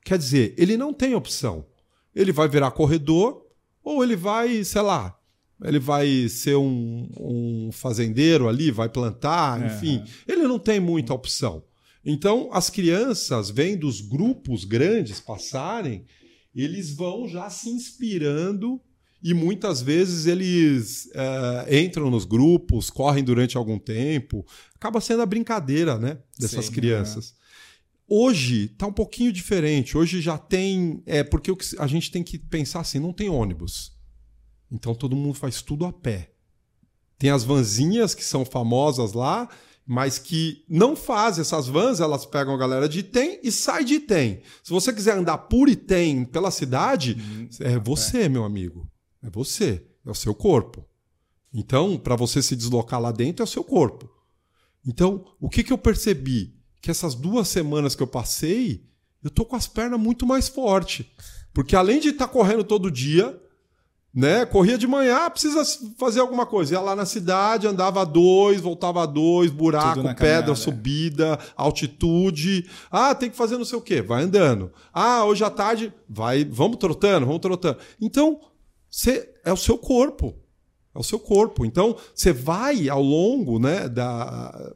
[0.03, 1.65] Quer dizer, ele não tem opção.
[2.15, 3.45] Ele vai virar corredor
[3.83, 5.17] ou ele vai, sei lá,
[5.63, 9.67] ele vai ser um, um fazendeiro ali, vai plantar, É.
[9.67, 10.03] enfim.
[10.27, 11.63] Ele não tem muita opção.
[12.05, 16.05] Então, as crianças vendo os grupos grandes passarem,
[16.53, 18.79] eles vão já se inspirando
[19.23, 24.45] e muitas vezes eles eh, entram nos grupos, correm durante algum tempo.
[24.75, 27.33] Acaba sendo a brincadeira né, dessas Sim, crianças.
[28.15, 29.97] Hoje está um pouquinho diferente.
[29.97, 31.01] Hoje já tem.
[31.03, 33.91] É porque a gente tem que pensar assim: não tem ônibus.
[34.71, 36.31] Então todo mundo faz tudo a pé.
[37.17, 39.49] Tem as vanzinhas que são famosas lá,
[39.83, 43.95] mas que não fazem essas vans, elas pegam a galera de Item e sai de
[43.95, 44.43] Item.
[44.63, 47.17] Se você quiser andar por Item pela cidade,
[47.61, 48.87] é você, meu amigo.
[49.23, 50.87] É você, é o seu corpo.
[51.51, 54.07] Então, para você se deslocar lá dentro, é o seu corpo.
[54.85, 56.61] Então, o que, que eu percebi?
[56.83, 58.83] Que essas duas semanas que eu passei,
[59.23, 61.05] eu tô com as pernas muito mais fortes.
[61.53, 63.39] Porque além de estar correndo todo dia,
[64.13, 64.45] né?
[64.45, 65.63] Corria de manhã, ah, precisa
[65.97, 66.73] fazer alguma coisa.
[66.73, 70.55] Ia lá na cidade, andava a dois, voltava a dois, buraco, pedra, caminhada, é.
[70.55, 72.69] subida, altitude.
[72.91, 74.71] Ah, tem que fazer não sei o quê, vai andando.
[74.93, 77.79] Ah, hoje à tarde, vai, vamos trotando, vamos trotando.
[77.99, 78.39] Então,
[78.89, 80.35] você é o seu corpo.
[80.93, 81.65] É o seu corpo.
[81.65, 84.73] Então, você vai ao longo né, da.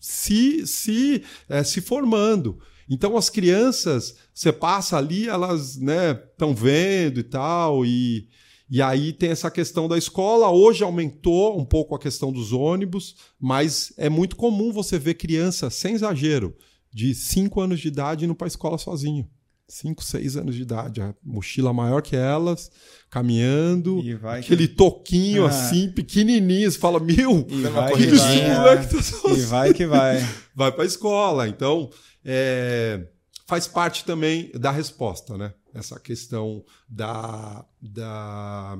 [0.00, 2.58] Se, se, eh, se formando.
[2.88, 8.28] Então, as crianças, você passa ali, elas estão vendo e tal, e,
[8.68, 10.50] e aí tem essa questão da escola.
[10.50, 15.70] Hoje aumentou um pouco a questão dos ônibus, mas é muito comum você ver criança,
[15.70, 16.56] sem exagero,
[16.92, 19.28] de 5 anos de idade indo para a escola sozinho.
[19.70, 22.70] 5, 6 anos de idade, a mochila maior que elas,
[23.08, 25.48] caminhando, E vai que- aquele toquinho Ah.
[25.48, 28.28] assim, pequenininho, você fala, meu, E vai que que os vai.
[28.28, 28.58] corridinha.
[28.58, 30.16] moleques tão E vai que vai.
[30.54, 31.48] vai para a escola.
[31.48, 31.88] Então,
[32.24, 33.06] é,
[33.46, 35.52] faz parte também da resposta, né?
[35.72, 38.76] Essa questão da, da,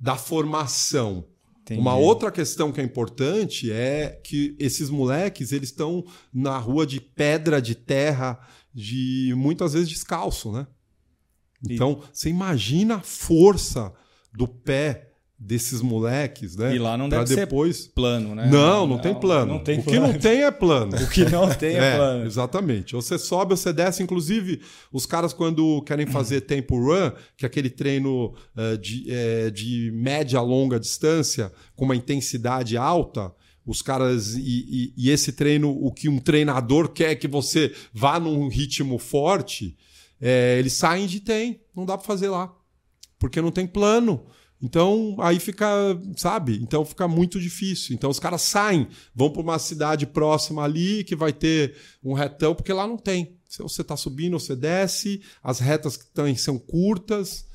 [0.00, 1.24] da formação.
[1.62, 1.80] Entendi.
[1.80, 7.00] Uma outra questão que é importante é que esses moleques eles estão na rua de
[7.00, 8.40] pedra, de terra,
[8.74, 10.66] de muitas vezes descalço, né?
[11.68, 13.92] Então, você imagina a força
[14.32, 15.10] do pé
[15.42, 16.74] desses moleques, né?
[16.74, 17.86] E lá não deve ser depois...
[17.86, 18.46] plano, né?
[18.52, 19.54] Não, não, tem plano.
[19.54, 20.06] Não tem o que plano.
[20.12, 20.96] não tem é plano.
[21.00, 22.26] O que não tem é, É, plano.
[22.26, 22.94] exatamente.
[22.94, 24.02] Ou você sobe ou você desce.
[24.02, 24.60] Inclusive,
[24.92, 29.90] os caras, quando querem fazer tempo run, que é aquele treino eh, de, eh, de
[29.94, 33.32] média longa distância, com uma intensidade alta,
[33.70, 34.34] os caras.
[34.34, 38.98] E, e- e esse treino, o que um treinador quer que você vá num ritmo
[38.98, 39.76] forte,
[40.20, 41.60] eh, eles saem de tem.
[41.74, 42.54] Não dá para fazer lá.
[43.18, 44.26] Porque não tem plano.
[44.62, 45.66] Então, aí fica,
[46.16, 46.58] sabe?
[46.62, 47.94] Então fica muito difícil.
[47.94, 52.54] Então os caras saem, vão para uma cidade próxima ali que vai ter um retão,
[52.54, 53.38] porque lá não tem.
[53.48, 57.46] Se você está subindo, você desce, as retas que estão são curtas,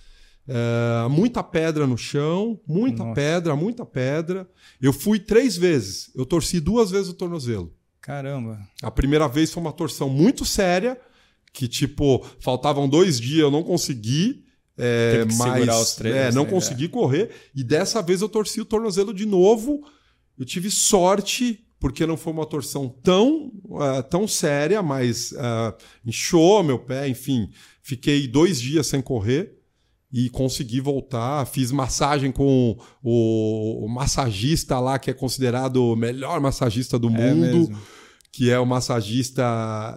[0.48, 3.16] é, muita pedra no chão, muita Nossa.
[3.16, 4.48] pedra, muita pedra.
[4.80, 7.74] Eu fui três vezes, eu torci duas vezes o tornozelo.
[8.00, 8.60] Caramba.
[8.84, 11.00] A primeira vez foi uma torção muito séria,
[11.52, 14.44] que tipo, faltavam dois dias, eu não consegui.
[14.78, 16.50] É, mas treinos, é, não né?
[16.50, 17.32] consegui correr.
[17.56, 19.82] E dessa vez eu torci o tornozelo de novo.
[20.38, 25.74] Eu tive sorte, porque não foi uma torção tão, ah, tão séria, mas ah,
[26.06, 27.50] inchou meu pé, enfim.
[27.82, 29.55] Fiquei dois dias sem correr
[30.12, 31.46] e consegui voltar.
[31.46, 37.58] Fiz massagem com o, massagista lá, que é considerado o melhor massagista do É mundo
[37.58, 37.78] mesmo.
[38.36, 39.42] Que é o massagista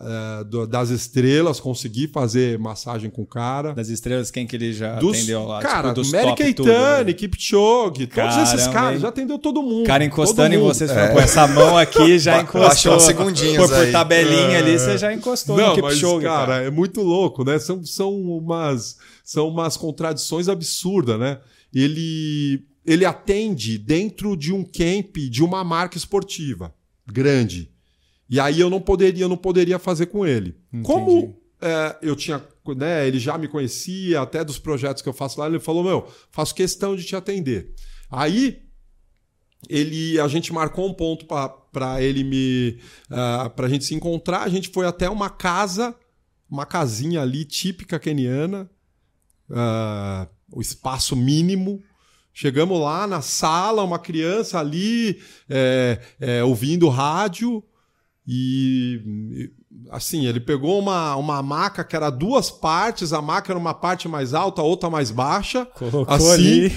[0.01, 3.72] eh, do- das estrelas, consegui fazer massagem com o cara.
[3.74, 5.61] Das estrelas, quem que ele já Dos, atendeu lá?
[5.61, 7.12] cara, tipo, dos Mary Keitane, né?
[7.14, 9.85] Kipchoge, todos esses caras, já atendeu todo mundo.
[9.88, 12.94] cara encostando em você, falou, pô, essa mão aqui já encostou.
[12.94, 14.57] uns segundinhos Por, por tabelinha É.
[14.59, 16.62] ali, você já encostou Não, no mas, Kipchoge, cara, cara.
[16.64, 17.59] é muito louco, né?
[17.59, 21.38] São, são, umas, são umas contradições absurdas, né?
[21.74, 26.72] Ele, ele atende dentro de um camp de uma marca esportiva
[27.05, 27.68] grande.
[28.29, 30.57] E aí eu não poderia, eu não poderia fazer com ele.
[30.73, 30.85] Entendi.
[30.85, 32.43] Como é, eu tinha,
[32.77, 36.09] né, ele já me conhecia, até dos projetos que eu faço lá, ele falou: Meu,
[36.31, 37.75] faço questão de te atender.
[38.11, 38.62] Aí
[39.69, 41.27] ele, a gente marcou um ponto
[41.73, 42.79] para ele me.
[43.11, 44.43] Uh, pra gente se encontrar.
[44.43, 45.95] A gente foi até uma casa,
[46.49, 48.71] uma casinha ali típica keniana,
[49.51, 51.83] uh, o espaço mínimo.
[52.33, 57.64] Chegamos lá na sala, uma criança ali é, é, ouvindo rádio
[58.31, 59.51] e
[59.91, 64.07] assim, ele pegou uma, uma maca que era duas partes, a maca era uma parte
[64.07, 65.64] mais alta, a outra mais baixa.
[65.64, 66.73] Colocou assim, ali.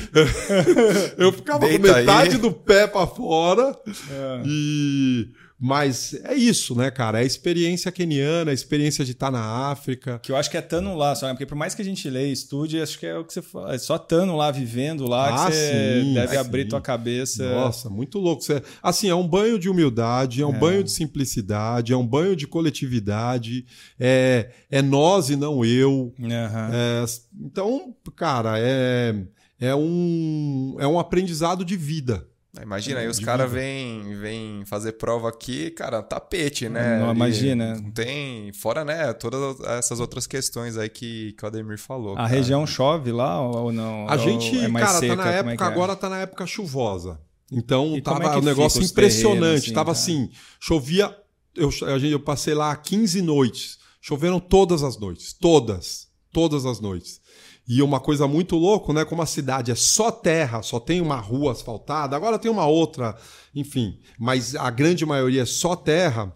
[1.18, 2.42] eu ficava Deita com metade aí.
[2.42, 3.78] do pé para fora.
[4.10, 4.44] É.
[4.46, 5.28] E
[5.64, 7.20] mas é isso, né, cara?
[7.20, 10.18] É a experiência keniana, a experiência de estar na África.
[10.24, 11.34] Que eu acho que é estando lá, só, né?
[11.34, 13.44] porque por mais que a gente leia e estude, acho que é o que você
[13.44, 13.76] fala.
[13.76, 16.38] É só estando lá, vivendo lá, Ah, que você sim, deve sim.
[16.38, 17.48] abrir tua cabeça.
[17.54, 18.42] Nossa, muito louco.
[18.42, 20.58] Você- Assim, é um banho de humildade, é um É.
[20.58, 23.64] banho de simplicidade, é um banho de coletividade,
[24.00, 26.12] é, é nós e não eu.
[26.20, 26.70] Aham.
[26.74, 27.06] É,
[27.40, 29.14] então, cara, é,
[29.60, 32.26] é, um, é um aprendizado de vida.
[32.62, 37.00] Imagina, aí os caras vêm vêm fazer prova aqui, cara, tapete, né?
[37.00, 37.76] Não, imagina.
[37.76, 38.52] Não tem.
[38.52, 39.14] Fora, né?
[39.14, 42.14] Todas essas outras questões aí que, que o Ademir falou.
[42.14, 42.28] A cara.
[42.28, 44.06] região chove lá ou não?
[44.10, 45.16] A Ou gente, é mais cara, seca?
[45.16, 45.66] tá na é época, que é?
[45.66, 47.22] agora tá na época chuvosa.
[47.50, 49.40] Então E tava é um negócio impressionante.
[49.40, 49.98] terrenos, assim, tava cara?
[49.98, 51.16] assim, chovia.
[51.56, 53.78] Eu, a gente- eu passei lá 15 noites.
[54.02, 55.32] Choveram todas as noites.
[55.32, 56.08] Todas.
[56.34, 57.21] Todas as noites.
[57.68, 59.06] E uma coisa muito louca, né?
[59.06, 63.16] Como a cidade é só terra, só tem uma rua asfaltada, agora tem uma outra,
[63.56, 64.00] enfim.
[64.20, 66.36] Mas a grande maioria é só terra.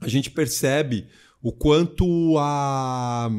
[0.00, 1.06] A gente percebe
[1.42, 3.30] o quanto a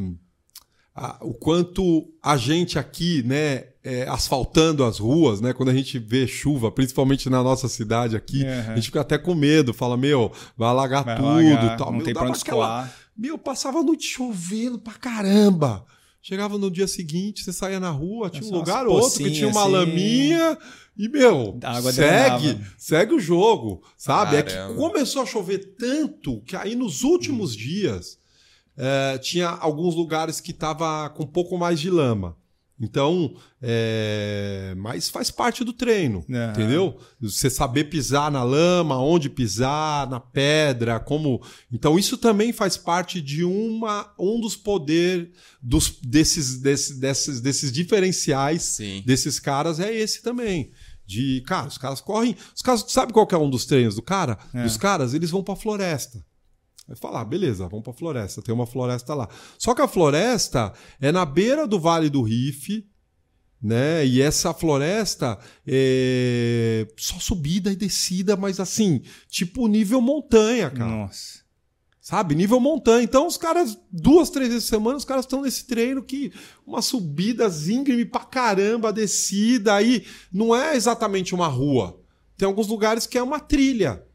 [0.97, 5.99] a- o quanto a gente aqui, né, é, asfaltando as ruas, né, quando a gente
[5.99, 8.71] vê chuva, principalmente na nossa cidade aqui, Aham.
[8.71, 11.87] a gente fica até com medo, fala, meu, vai alagar Vai tudo, alagar, tal.
[11.87, 12.89] não Meu, tem pra onde aquela-.
[13.17, 15.85] Meu, passava a noite chovendo pra caramba.
[16.27, 19.47] Chegava no dia seguinte, você saía na rua, tinha um lugar ou outro que tinha
[19.47, 19.71] uma assim.
[19.71, 20.57] laminha
[20.97, 22.67] e, meu, segue, drenava.
[22.79, 24.37] segue o jogo, sabe?
[24.37, 24.73] É que Caramba.
[24.75, 27.57] começou a chover tanto que aí nos últimos Hum.
[27.57, 28.17] dias
[28.75, 32.35] é, tinha alguns lugares que tava com um pouco mais de lama.
[32.79, 36.51] Então, é, mas faz parte do treino, Aham.
[36.51, 36.97] entendeu?
[37.21, 41.41] Você saber pisar na lama, onde pisar, na pedra, como.
[41.71, 45.29] Então, isso também faz parte de uma, um dos poderes
[45.61, 49.01] dos, desses, desses, desses, desses diferenciais Sim.
[49.05, 50.71] desses caras é esse também.
[51.07, 52.35] De, cara, os caras correm.
[52.53, 54.37] Os caras, sabe qual que é um dos treinos do cara?
[54.53, 54.63] É.
[54.63, 56.21] Dos caras, eles vão pra floresta.
[56.87, 58.41] Vai falar, beleza, vamos pra floresta.
[58.41, 59.27] Tem uma floresta lá.
[59.57, 60.71] Só que a floresta
[61.01, 62.87] é na beira do Vale do Rife,
[63.61, 64.05] né?
[64.05, 70.91] E essa floresta é só subida e descida, mas assim, tipo nível montanha, cara.
[70.91, 71.43] Nossa.
[71.99, 72.35] Sabe?
[72.35, 73.03] Nível montanha.
[73.03, 76.31] Então, os caras, duas, três vezes por semana, os caras estão nesse treino que
[76.63, 79.73] uma subida íngreme pra caramba, descida.
[79.73, 81.99] Aí não é exatamente uma rua.
[82.37, 84.05] Tem alguns lugares que é uma trilha.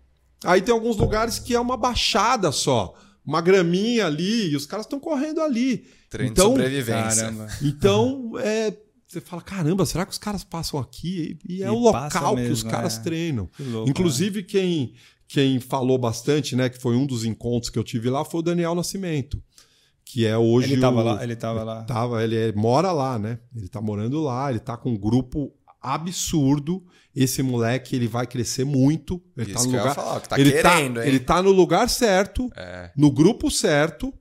[0.44, 2.94] Aí tem alguns lugares que é uma baixada só.
[3.24, 5.86] Uma graminha ali, e os caras estão correndo ali.
[6.08, 7.22] Treino Então, de sobrevivência.
[7.24, 7.46] Caramba.
[7.62, 8.76] Então, é.
[9.06, 11.36] Você fala, caramba, será que os caras passam aqui?
[11.48, 13.00] E é E o local que os mesmo, caras é.
[13.02, 13.46] treinam.
[13.56, 13.90] Que louco?
[13.90, 14.94] Inclusive, quem,
[15.26, 18.42] quem falou bastante, né, que foi um dos encontros que eu tive lá, foi o
[18.42, 19.42] Daniel Nascimento.
[20.04, 20.72] Que é hoje.
[20.72, 21.82] Ele tava o- lá, ele tava lá.
[21.84, 23.38] Tava, ele é- mora lá, né?
[23.54, 26.84] Ele tá morando lá, ele tá com um grupo absurdo.
[27.14, 29.20] Esse moleque, ele vai crescer muito.
[29.36, 29.94] Ele Isso tá no lugar.
[29.94, 31.08] falar, que tá ele, querendo, tá, hein?
[31.08, 32.92] ele tá no lugar certo, É.
[32.96, 34.14] no grupo certo.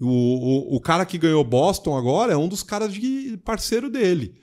[0.00, 4.34] O, o, o cara que ganhou Boston agora é um dos caras de parceiro dele.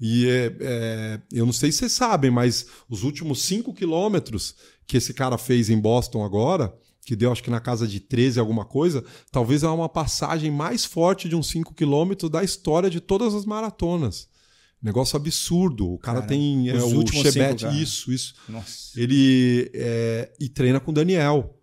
[0.00, 4.54] E é, é, eu não sei se vocês sabem, mas os últimos 5 quilômetros
[4.86, 8.40] que esse cara fez em Boston agora, que deu acho que na casa de 13
[8.40, 13.00] alguma coisa, talvez é uma passagem mais forte de uns 5 quilômetros da história de
[13.00, 14.28] todas as maratonas.
[14.82, 15.94] Negócio absurdo.
[15.94, 18.34] O cara Cara, tem é, o Chebet, isso, isso.
[18.48, 18.98] Nossa.
[19.00, 21.58] Ele é, e treina com o Daniel.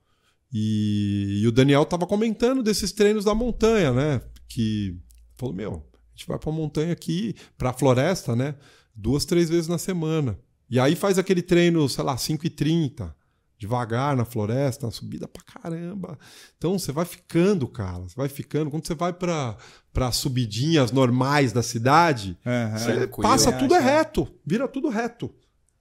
[0.52, 4.22] E, e o Daniel tava comentando desses treinos da montanha, né?
[4.48, 4.98] Que
[5.36, 8.56] falou: Meu, a gente vai pra montanha aqui, pra floresta, né?
[8.96, 10.38] Duas, três vezes na semana.
[10.70, 13.16] E aí faz aquele treino, sei lá, 5 e 30
[13.64, 16.18] devagar na floresta, subida pra caramba.
[16.58, 18.70] Então você vai ficando, cara, você vai ficando.
[18.70, 19.56] Quando você vai pra
[19.94, 22.78] para subidinhas normais da cidade, Aham.
[22.78, 23.86] você passa tudo é acha?
[23.88, 25.28] reto, vira tudo reto.
[25.28, 25.38] Tudo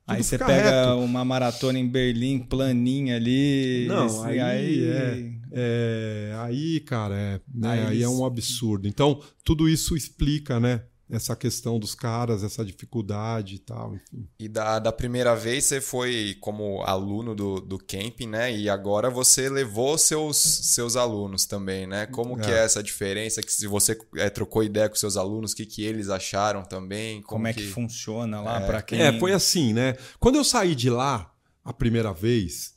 [0.06, 0.98] Aí você pega reto.
[1.00, 3.86] uma maratona em Berlim, planinha ali.
[3.88, 8.86] Não, esse- aí é- É, aí, cara, é, né, Aí aí, é um absurdo.
[8.88, 10.82] Então, tudo isso explica, né?
[11.12, 13.94] Essa questão dos caras, essa dificuldade e tal.
[13.94, 14.26] Enfim.
[14.38, 18.56] E da, da primeira vez você foi como aluno do, do camping, né?
[18.56, 22.06] E agora você levou seus, seus alunos também, né?
[22.06, 22.42] Como é.
[22.42, 23.42] que é essa diferença?
[23.42, 27.20] Que se você é, trocou ideia com seus alunos, o que, que eles acharam também?
[27.20, 27.60] Como, como é que...
[27.60, 27.68] que...
[27.68, 28.66] funciona lá é.
[28.66, 29.02] para quem...
[29.02, 29.94] É, foi assim, né?
[30.18, 31.30] Quando eu saí de lá,
[31.62, 32.72] a primeira vez,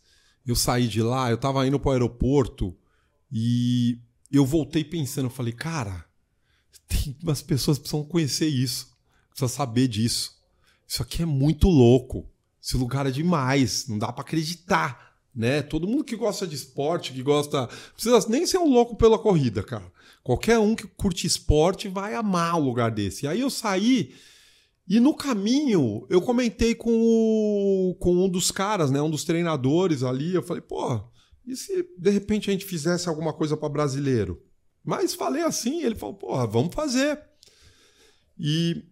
[0.45, 2.75] eu saí de lá, eu tava indo pro aeroporto
[3.31, 3.97] e
[4.29, 6.05] eu voltei pensando, eu falei, cara
[6.87, 8.95] tem umas pessoas precisam conhecer isso,
[9.29, 10.35] precisam saber disso.
[10.87, 12.29] Isso aqui é muito louco.
[12.61, 15.61] Esse lugar é demais, não dá para acreditar, né?
[15.61, 19.61] Todo mundo que gosta de esporte, que gosta, precisa nem ser um louco pela corrida,
[19.61, 19.91] cara.
[20.23, 23.25] Qualquer um que curte esporte vai amar um lugar desse.
[23.25, 24.15] E aí eu saí
[24.87, 30.03] e no caminho eu comentei com, o, com um dos caras, né, um dos treinadores
[30.03, 31.01] ali, eu falei, pô,
[31.45, 34.41] e se de repente a gente fizesse alguma coisa para brasileiro?
[34.85, 37.19] Mas falei assim, ele falou, porra, vamos fazer.
[38.37, 38.83] E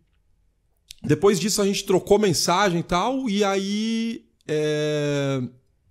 [1.03, 5.41] depois disso a gente trocou mensagem e tal, e aí é,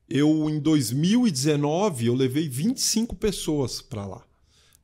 [0.09, 4.25] eu em 2019 eu levei 25 pessoas para lá.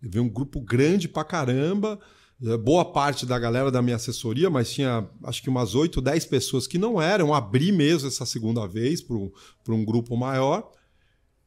[0.01, 1.99] Levei um grupo grande pra caramba,
[2.45, 6.27] é, boa parte da galera da minha assessoria, mas tinha acho que umas 8, 10
[6.27, 10.71] pessoas que não eram, abri mesmo essa segunda vez para um grupo maior.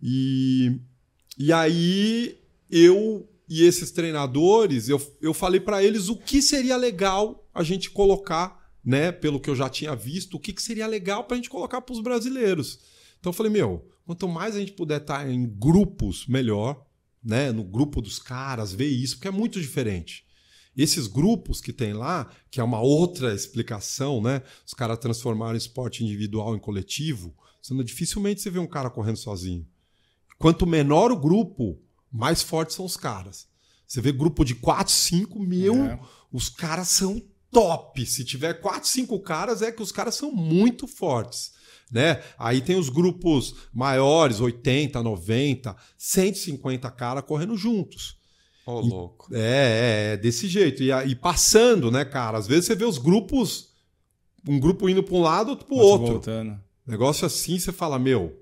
[0.01, 0.82] E,
[1.38, 2.38] e aí
[2.69, 7.89] eu e esses treinadores, eu, eu falei para eles o que seria legal a gente
[7.89, 9.12] colocar, né?
[9.12, 11.82] Pelo que eu já tinha visto, o que, que seria legal para a gente colocar
[11.82, 12.80] para os brasileiros.
[13.20, 16.82] Então eu falei, meu, quanto mais a gente puder estar tá em grupos, melhor,
[17.22, 17.52] né?
[17.52, 20.26] No grupo dos caras, ver isso, porque é muito diferente.
[20.74, 24.43] Esses grupos que tem lá, que é uma outra explicação, né?
[24.66, 29.68] Os caras transformaram esporte individual em coletivo, sendo dificilmente você vê um cara correndo sozinho.
[30.38, 31.78] Quanto menor o grupo,
[32.12, 33.47] mais fortes são os caras.
[33.88, 35.99] Você vê grupo de 4, 5, meu, é.
[36.32, 38.05] os caras são top.
[38.05, 41.51] Se tiver 4, 5 caras, é que os caras são muito fortes.
[41.91, 42.24] Né?
[42.39, 48.18] Aí tem os grupos maiores, 80, 90, 150 caras correndo juntos.
[48.66, 49.28] Ô, oh, louco.
[49.34, 50.82] É, é, é, desse jeito.
[50.82, 52.38] E, e, passando, né, cara?
[52.38, 53.74] Às vezes você vê os grupos,
[54.47, 56.07] um grupo indo para um lado, outro para o outro.
[56.14, 56.57] Voltando.
[56.88, 58.41] Negócio assim, você fala, meu.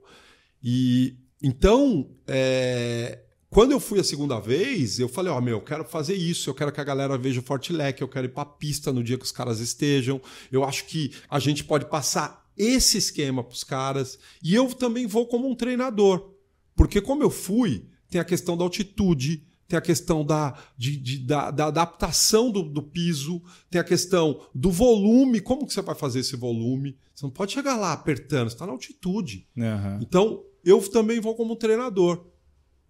[0.61, 3.20] E então, é,
[3.50, 6.50] quando eu fui a segunda vez, eu falei, ó, oh, meu, eu quero fazer isso,
[6.50, 9.18] eu quero que a galera veja o Fortilec, eu quero ir pra pista no dia
[9.18, 10.22] que os caras estejam.
[10.52, 14.20] Eu acho que a gente pode passar esse esquema pros caras.
[14.43, 16.34] E eu também vou como um treinador.
[16.76, 21.18] Porque como eu fui, tem a questão da altitude, tem a questão da, de, de,
[21.20, 25.95] da, da, adaptação do, do, piso, tem a questão do volume, como que você vai
[25.95, 26.97] fazer esse volume?
[27.16, 29.47] Você não pode chegar lá apertando, você está na altitude.
[29.56, 30.00] Uhum.
[30.02, 32.26] Então, eu também vou como treinador.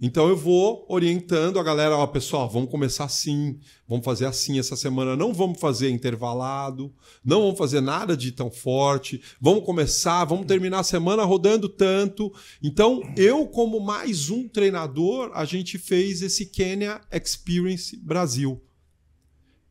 [0.02, 4.78] Então eu vou orientando a galera, ó, pessoal, vamos começar assim, vamos fazer assim essa
[4.78, 6.94] semana, não vamos fazer intervalado,
[7.24, 12.34] não vamos fazer nada de tão forte, vamos começar, vamos terminar a semana rodando tanto.
[12.64, 18.64] Então, eu como mais um treinador, a gente fez esse Kenya Experience Brasil.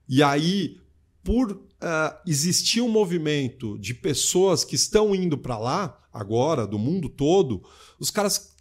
[0.06, 0.76] E aí,
[1.24, 7.08] por uh, existir um movimento de pessoas que estão indo para lá agora, do mundo
[7.08, 7.62] todo,
[7.98, 8.57] os caras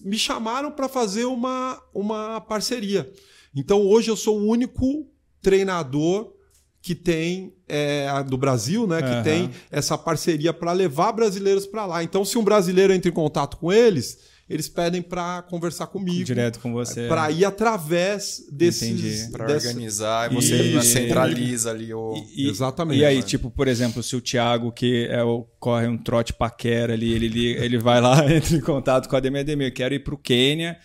[0.00, 3.10] me chamaram para fazer uma, uma parceria.
[3.54, 5.06] Então hoje eu sou o único
[5.40, 6.32] treinador
[6.80, 9.22] que tem é, do Brasil, né, que uhum.
[9.22, 12.02] tem essa parceria para levar brasileiros para lá.
[12.02, 16.24] Então se um brasileiro entra em contato com eles, eles pedem para conversar comigo.
[16.24, 17.08] Direto com você.
[17.08, 19.30] Para ir através desses.
[19.30, 20.82] Para organizar e você e...
[20.82, 22.14] centraliza ali o.
[22.36, 23.00] E, Exatamente.
[23.00, 26.92] E aí, tipo, por exemplo, se o Thiago, que é o, corre um trote paquera
[26.92, 30.14] ali, ele, ele vai lá, entra em contato com a Ademir Ademir, quero ir para
[30.14, 30.78] o Quênia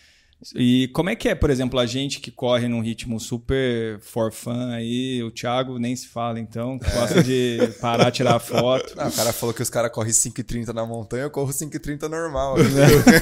[0.55, 4.31] e como é que é, por exemplo, a gente que corre num ritmo super for
[4.31, 8.95] fun aí, o Thiago nem se fala então, que gosta de parar, tirar foto.
[8.95, 12.55] Não, o cara falou que os caras correm 5,30 na montanha, eu corro 5,30 normal.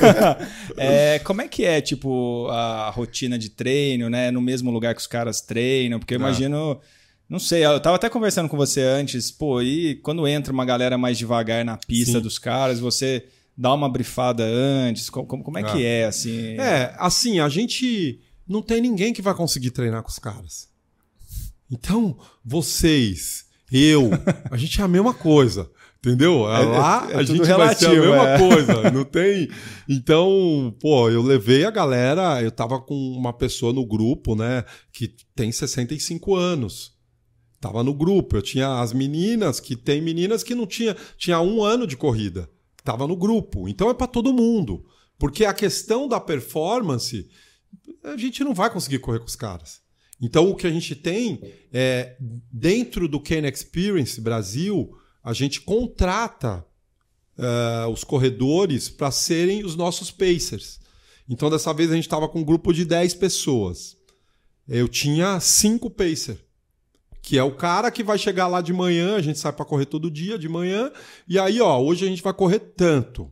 [0.75, 4.29] é, como é que é, tipo, a rotina de treino, né?
[4.29, 5.99] No mesmo lugar que os caras treinam?
[5.99, 6.21] Porque eu ah.
[6.21, 6.79] imagino...
[7.27, 10.95] Não sei, eu tava até conversando com você antes, pô, e quando entra uma galera
[10.95, 12.21] mais devagar na pista Sim.
[12.21, 13.25] dos caras, você
[13.57, 15.09] dar uma brifada antes?
[15.09, 15.71] Como, como é ah.
[15.71, 16.57] que é, assim?
[16.57, 20.69] É, assim, a gente não tem ninguém que vai conseguir treinar com os caras.
[21.71, 24.09] Então, vocês, eu,
[24.51, 25.69] a gente é a mesma coisa.
[26.05, 26.47] Entendeu?
[26.47, 28.37] É, Lá é, é a gente relativo, vai ser a mesma é.
[28.37, 28.91] coisa.
[28.91, 29.49] Não tem.
[29.89, 32.43] Então, pô, eu levei a galera.
[32.43, 34.63] Eu tava com uma pessoa no grupo, né?
[34.93, 36.93] Que tem 65 anos.
[37.59, 38.37] Tava no grupo.
[38.37, 40.95] Eu tinha as meninas, que tem meninas que não tinha.
[41.17, 42.47] Tinha um ano de corrida.
[42.85, 43.67] Estava no grupo.
[43.67, 44.85] Então é para todo mundo.
[45.17, 47.27] Porque a questão da performance,
[48.03, 49.81] a gente não vai conseguir correr com os caras.
[50.21, 51.41] Então, o que a gente tem
[51.73, 52.15] é,
[52.51, 56.63] dentro do Kane Experience Brasil, a gente contrata
[57.37, 60.79] uh, os corredores para serem os nossos pacers.
[61.27, 63.97] Então, dessa vez, a gente estava com um grupo de 10 pessoas.
[64.67, 66.44] Eu tinha cinco pacer,
[67.25, 69.87] que é o cara que vai chegar lá de manhã, a gente sai para correr
[69.87, 70.91] todo dia de manhã,
[71.27, 73.31] e aí, ó, hoje a gente vai correr tanto.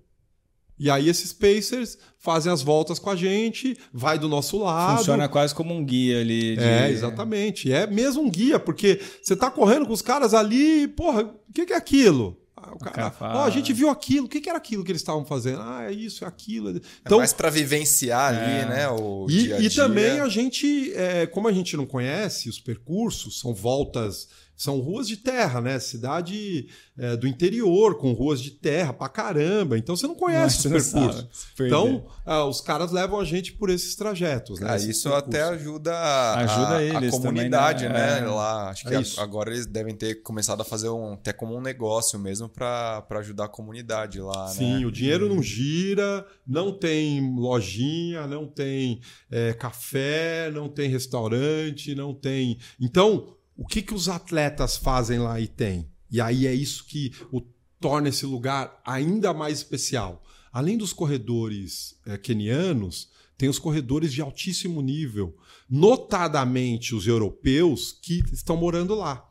[0.80, 4.98] E aí esses Pacers fazem as voltas com a gente, vai do nosso lado.
[4.98, 6.56] Funciona quase como um guia ali.
[6.56, 6.64] De...
[6.64, 7.72] É, exatamente.
[7.72, 11.64] É mesmo um guia, porque você tá correndo com os caras ali, porra, o que,
[11.64, 12.36] que é aquilo?
[12.64, 14.92] Ah, o cara, ó, oh, a gente viu aquilo, o que, que era aquilo que
[14.92, 15.62] eles estavam fazendo?
[15.62, 16.70] Ah, é isso, é aquilo.
[16.70, 18.66] É então, é mais para vivenciar ali, é.
[18.66, 18.90] né?
[18.90, 19.68] O e, dia -dia.
[19.68, 24.80] e também a gente, é, como a gente não conhece os percursos, são voltas são
[24.80, 25.80] ruas de terra, né?
[25.80, 29.78] Cidade é, do interior, com ruas de terra pra caramba.
[29.78, 31.28] Então você não conhece Nossa, os percursos.
[31.60, 34.68] Então, ah, os caras levam a gente por esses trajetos, né?
[34.72, 38.22] Ah, isso até ajuda a, ajuda eles a comunidade, também, né?
[38.22, 38.28] né?
[38.28, 38.30] É.
[38.30, 41.62] Lá, acho que é agora eles devem ter começado a fazer um, até como um
[41.62, 44.86] negócio mesmo para ajudar a comunidade lá, Sim, né?
[44.86, 49.02] o dinheiro não gira, não tem lojinha, não tem
[49.32, 52.58] é, café, não tem restaurante, não tem.
[52.80, 55.90] Então, o que, que os atletas fazem lá e tem?
[56.10, 57.42] E aí é isso que o
[57.80, 60.24] torna esse lugar ainda mais especial.
[60.54, 65.36] Além dos corredores é, kenianos, tem os corredores de altíssimo nível,
[65.70, 69.30] notadamente os europeus que estão morando lá.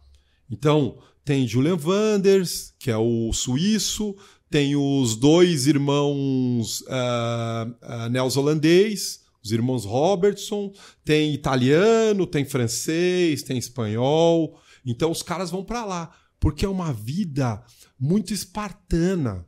[0.51, 4.15] Então, tem Julian Vanders, que é o suíço,
[4.51, 10.73] tem os dois irmãos uh, uh, neozelandês, os irmãos Robertson,
[11.05, 14.59] tem italiano, tem francês, tem espanhol.
[14.87, 17.63] Então os caras vão para lá, porque é uma vida
[17.99, 19.45] muito espartana.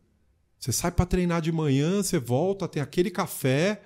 [0.59, 3.82] Você sai para treinar de manhã, você volta, tem aquele café,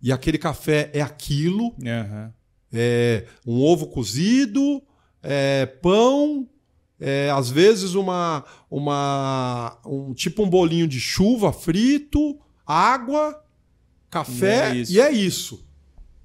[0.00, 1.74] e aquele café é aquilo.
[1.78, 2.32] Uhum.
[2.72, 4.82] É um ovo cozido,
[5.22, 6.48] é pão,
[7.00, 13.43] é, às vezes uma, uma um tipo um bolinho de chuva frito, água
[14.14, 14.92] café e é isso.
[14.92, 15.64] E é isso.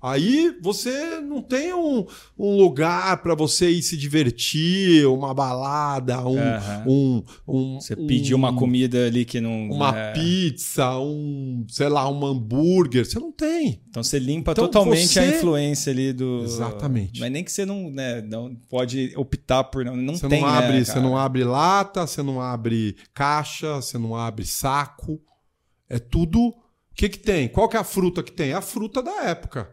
[0.01, 2.05] Aí você não tem um,
[2.37, 6.39] um lugar para você ir se divertir, uma balada, um.
[6.87, 9.69] um, um você um, pedir uma comida ali que não.
[9.69, 10.13] Uma é...
[10.13, 13.05] pizza, um, sei lá, um hambúrguer.
[13.05, 13.81] Você não tem.
[13.89, 15.19] Então você limpa então totalmente você...
[15.19, 16.43] a influência ali do.
[16.45, 17.19] Exatamente.
[17.19, 19.83] Mas nem que você não, né, não pode optar por.
[19.83, 20.39] Não, não você tem.
[20.39, 25.19] Não abre, né, você não abre lata, você não abre caixa, você não abre saco.
[25.89, 26.53] É tudo
[27.00, 27.47] que, que tem?
[27.47, 28.52] Qual que é a fruta que tem?
[28.52, 29.70] É a fruta da época.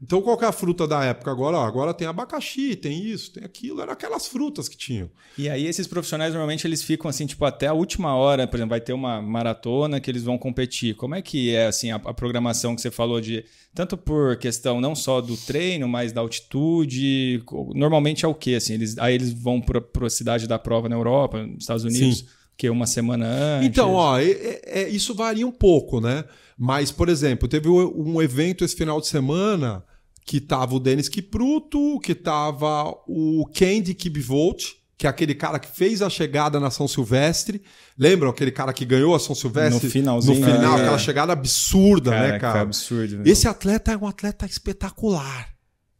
[0.00, 1.56] Então, qual que é a fruta da época agora?
[1.56, 3.80] Ó, agora tem abacaxi, tem isso, tem aquilo.
[3.80, 5.10] Eram aquelas frutas que tinham.
[5.36, 8.46] E aí, esses profissionais, normalmente, eles ficam assim, tipo, até a última hora.
[8.46, 10.94] Por exemplo, vai ter uma maratona que eles vão competir.
[10.94, 13.44] Como é que é, assim, a, a programação que você falou de...
[13.74, 17.42] Tanto por questão não só do treino, mas da altitude.
[17.74, 18.54] Normalmente é o quê?
[18.54, 22.18] Assim, eles, aí eles vão para a cidade da prova na Europa, nos Estados Unidos,
[22.18, 22.26] Sim.
[22.56, 23.68] que uma semana antes.
[23.68, 26.24] Então, ó, é, é, isso varia um pouco, né?
[26.58, 29.84] Mas, por exemplo, teve um evento esse final de semana
[30.26, 35.68] que tava o Denis Kipruto, que tava o Candy Kibvolt, que é aquele cara que
[35.68, 37.62] fez a chegada na São Silvestre.
[37.96, 39.86] Lembram aquele cara que ganhou a São Silvestre?
[39.86, 40.40] No finalzinho.
[40.40, 40.82] No final, é.
[40.82, 42.60] aquela chegada absurda, cara, né, cara?
[42.62, 43.18] Absurdo.
[43.18, 43.28] Mesmo.
[43.28, 45.48] Esse atleta é um atleta espetacular.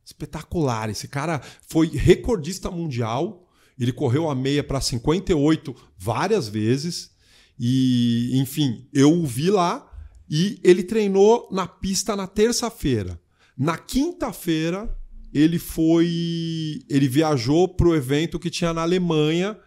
[0.05, 0.91] Espetacular.
[0.91, 3.49] Esse cara foi recordista mundial.
[3.79, 7.13] Ele correu a meia para 58 várias vezes.
[7.59, 9.88] E, enfim, eu o vi lá
[10.31, 13.21] e ele treinou na pista na terça-feira.
[13.57, 14.95] Na quinta-feira,
[15.33, 16.81] ele foi.
[16.89, 19.59] Ele viajou para o evento que tinha na Alemanha.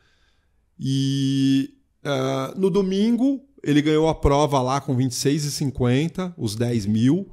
[0.80, 7.30] E uh, no domingo, ele ganhou a prova lá com 26,50, os 10 mil.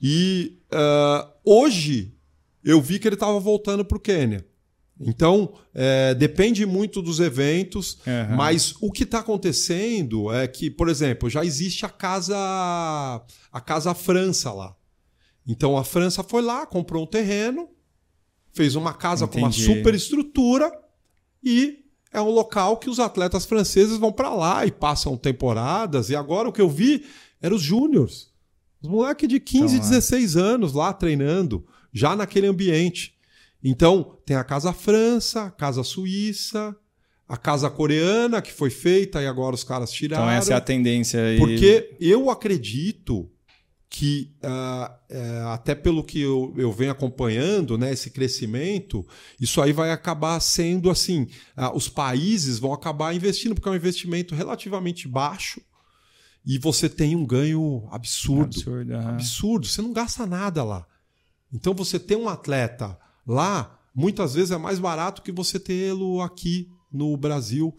[0.00, 2.14] E uh, hoje,
[2.64, 4.44] eu vi que ele estava voltando para o Quênia.
[5.00, 8.36] Então, é, depende muito dos eventos, uhum.
[8.36, 12.36] mas o que está acontecendo é que, por exemplo, já existe a casa
[13.52, 14.74] a casa França lá.
[15.46, 17.68] Então a França foi lá, comprou um terreno,
[18.52, 19.40] fez uma casa Entendi.
[19.40, 20.72] com uma super estrutura
[21.42, 26.08] e é um local que os atletas franceses vão para lá e passam temporadas.
[26.08, 27.04] E agora o que eu vi
[27.42, 28.32] eram os júniores.
[28.80, 30.40] Os moleques de 15, então, 16 é.
[30.40, 33.14] anos lá treinando, já naquele ambiente.
[33.64, 36.76] Então, tem a Casa França, a Casa Suíça,
[37.26, 40.24] a Casa Coreana, que foi feita e agora os caras tiraram.
[40.24, 41.38] Então, essa é a tendência aí.
[41.38, 43.30] Porque eu acredito
[43.88, 49.06] que, uh, uh, até pelo que eu, eu venho acompanhando, né, esse crescimento,
[49.40, 51.22] isso aí vai acabar sendo assim:
[51.56, 55.60] uh, os países vão acabar investindo, porque é um investimento relativamente baixo
[56.44, 58.56] e você tem um ganho absurdo.
[58.56, 59.08] Absurdo, uhum.
[59.08, 59.66] absurdo.
[59.66, 60.86] Você não gasta nada lá.
[61.50, 66.68] Então, você tem um atleta Lá, muitas vezes é mais barato que você tê-lo aqui
[66.92, 67.74] no Brasil.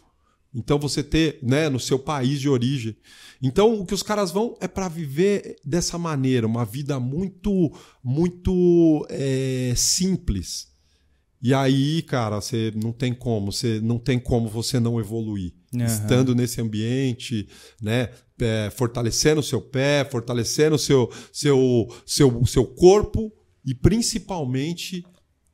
[0.53, 2.95] Então você ter, né, no seu país de origem.
[3.41, 9.05] Então o que os caras vão é para viver dessa maneira, uma vida muito, muito
[9.09, 10.73] é, simples.
[11.41, 15.53] E aí, cara, você não tem como, você não tem como você não evoluir.
[15.75, 15.85] Aham.
[15.85, 17.47] Estando nesse ambiente,
[17.81, 23.31] né, é, fortalecendo o seu pé, fortalecendo o seu, seu, seu, seu corpo
[23.65, 25.05] e principalmente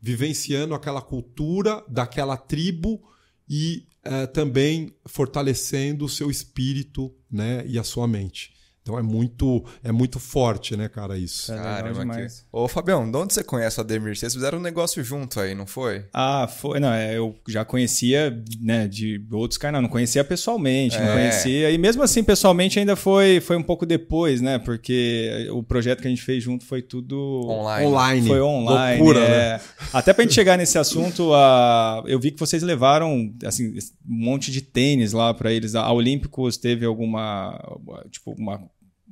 [0.02, 3.02] vivenciando aquela cultura daquela tribo
[3.48, 8.54] e eh, também fortalecendo o seu espírito né, e a sua mente.
[8.82, 11.54] Então é muito, é muito forte, né, cara, isso.
[11.54, 12.28] É Caramba, que...
[12.52, 14.18] Ô, Fabião, de onde você conhece o Ademir?
[14.18, 16.06] Vocês fizeram um negócio junto aí, não foi?
[16.12, 16.80] Ah, foi.
[16.80, 21.14] Não, é, eu já conhecia, né, de outros caras, não, não conhecia pessoalmente, não É.
[21.14, 21.70] conhecia.
[21.70, 24.58] E mesmo assim, pessoalmente ainda foi, foi um pouco depois, né?
[24.58, 27.42] Porque o projeto que a gente fez junto foi tudo.
[27.46, 27.86] Online.
[27.86, 28.28] Online.
[28.28, 28.98] Foi online.
[28.98, 29.30] Loucura, é.
[29.30, 29.62] né?
[29.94, 32.04] Até pra gente chegar nesse assunto, a...
[32.08, 35.76] eu vi que vocês levaram assim, um monte de tênis lá pra eles.
[35.76, 37.60] A Olímpicos teve alguma.
[38.10, 38.72] Tipo, uma.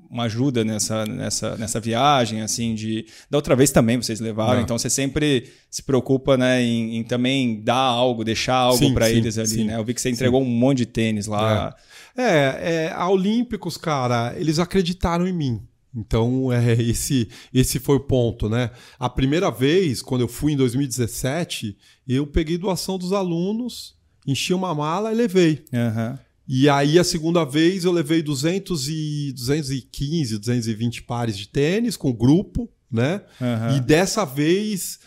[0.09, 3.05] Uma ajuda nessa, nessa, nessa viagem, assim, de.
[3.29, 4.61] Da outra vez também vocês levaram, Não.
[4.63, 9.17] então você sempre se preocupa, né, em, em também dar algo, deixar algo Sim, sim,
[9.17, 9.63] eles ali, sim.
[9.65, 9.75] né?
[9.75, 11.75] Eu vi que você entregou um monte de tênis lá.
[12.17, 15.61] É, é, a Olímpicos, cara, eles acreditaram em mim.
[15.95, 18.71] Então, é, esse, esse foi o ponto, né?
[18.97, 23.95] A primeira vez, quando eu fui em 2017, eu peguei doação dos alunos,
[24.25, 25.63] enchi uma mala e levei.
[25.73, 26.19] Aham.
[26.51, 32.09] E aí, a segunda vez, eu levei 200 e, 215, 220 pares de tênis com
[32.09, 33.21] o grupo, né?
[33.39, 33.77] Aham.
[33.77, 34.97] E dessa vez,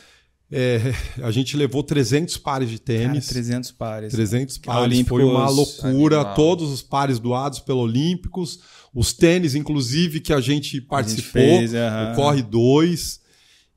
[0.53, 0.79] é,
[1.21, 3.27] a gente levou 300 pares de Cara, tênis.
[3.27, 4.13] 300 pares.
[4.13, 4.83] 300 A pares.
[4.85, 6.19] Olímpicos Foi uma loucura.
[6.19, 6.35] animal.
[6.37, 8.61] Todos os pares doados pelo Olímpicos.
[8.95, 11.43] Os tênis, inclusive, que a gente participou.
[11.43, 12.13] fez, aham.
[12.13, 13.21] o Corre 2.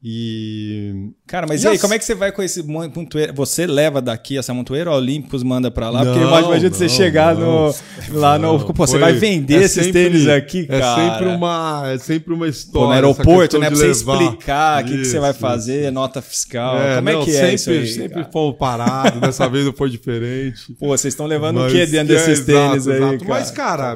[0.07, 1.09] E.
[1.25, 3.33] Cara, mas E e aí, as- como é que você vai com esse mon- montoeira?
[3.33, 6.05] Você leva daqui essa montoeira Olímpicos manda pra lá?
[6.05, 7.67] Porque Não, imagino você não, chegar não.
[7.69, 8.59] no, lá no.
[8.65, 11.11] Pô, você foi- vai vender é esses sempre- tênis aqui, é cara.
[11.11, 12.87] Sempre uma, é sempre uma Pô, história.
[12.87, 13.65] no essa aeroporto, né?
[13.67, 14.21] Pra você levar.
[14.21, 15.91] explicar o que, que você vai fazer, isso.
[15.91, 16.75] nota fiscal.
[16.97, 17.87] como é que é sempre, isso aí?
[17.87, 18.29] Sempre cara?
[18.31, 19.19] fomos parados.
[19.21, 20.71] Dessa vez não foi diferente.
[20.79, 23.17] Pô, vocês estão levando o Mas- que dentro é, desses exato, tênis aí, exato.
[23.25, 23.29] cara?
[23.29, 23.95] Mas, cara.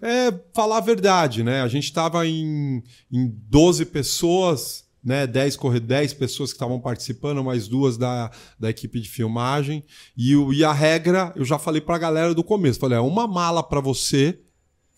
[0.00, 1.62] É, é falar a verdade, né?
[1.62, 2.80] A gente estava em,
[3.12, 5.26] em 12 pessoas, né?
[5.26, 9.84] 10, corre- 10 pessoas que estavam participando, mais duas da, da equipe de filmagem.
[10.16, 13.26] E, o- e a regra, eu já falei pra galera do começo: falei, é uma
[13.26, 14.38] mala para você,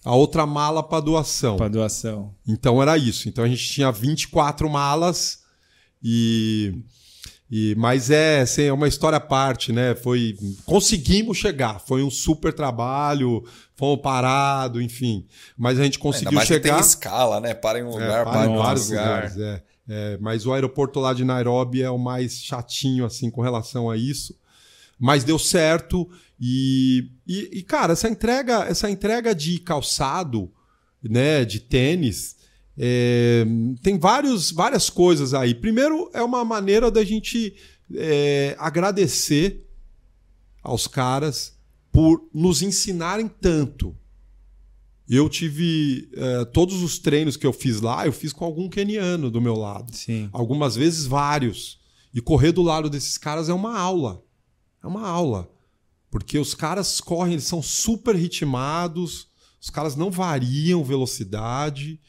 [0.04, 1.56] a outra mala para doação.
[1.56, 2.34] Pra doação.
[2.46, 3.28] Então era isso.
[3.28, 5.38] Então a gente tinha 24 malas
[6.02, 6.74] e.
[7.50, 9.94] e mas é, assim, é uma história à parte, né?
[9.94, 10.36] Foi.
[10.66, 11.80] Conseguimos chegar.
[11.80, 13.42] Foi um super trabalho,
[13.76, 15.26] fomos parados, enfim.
[15.56, 16.74] Mas a gente conseguiu que chegar.
[16.76, 17.54] tem escala, né?
[17.54, 19.06] Para em um É, lugar, para para em outro vários lugar.
[19.14, 19.36] lugares.
[19.38, 23.90] É, É, mas o aeroporto lá de Nairobi é o mais chatinho, assim, com relação
[23.90, 24.38] a isso.
[24.98, 26.08] Mas deu certo.
[26.40, 30.50] E, e, e, cara, essa entrega, essa entrega de calçado,
[31.02, 32.36] né, de tênis,
[32.76, 33.44] é,
[33.82, 35.54] tem vários, várias coisas aí.
[35.54, 37.54] Primeiro, é uma maneira da gente
[37.94, 39.66] é, agradecer
[40.62, 41.54] aos caras
[41.92, 43.96] por nos ensinarem tanto.
[45.08, 49.30] Eu tive eh, todos os treinos que eu fiz lá, eu fiz com algum keniano
[49.30, 49.94] do meu lado.
[49.94, 50.30] Sim.
[50.32, 51.78] Algumas vezes vários.
[52.14, 54.24] E correr do lado desses caras é uma aula.
[54.82, 55.50] É uma aula.
[56.10, 59.28] Porque os caras correm, eles são super ritmados,
[59.60, 62.00] os caras não variam velocidade,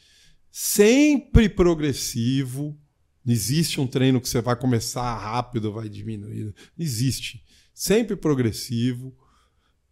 [0.50, 2.78] sempre progressivo.
[3.24, 6.44] Não existe um treino que você vai começar rápido, vai diminuir.
[6.44, 7.42] Não existe.
[7.74, 9.12] Sempre progressivo.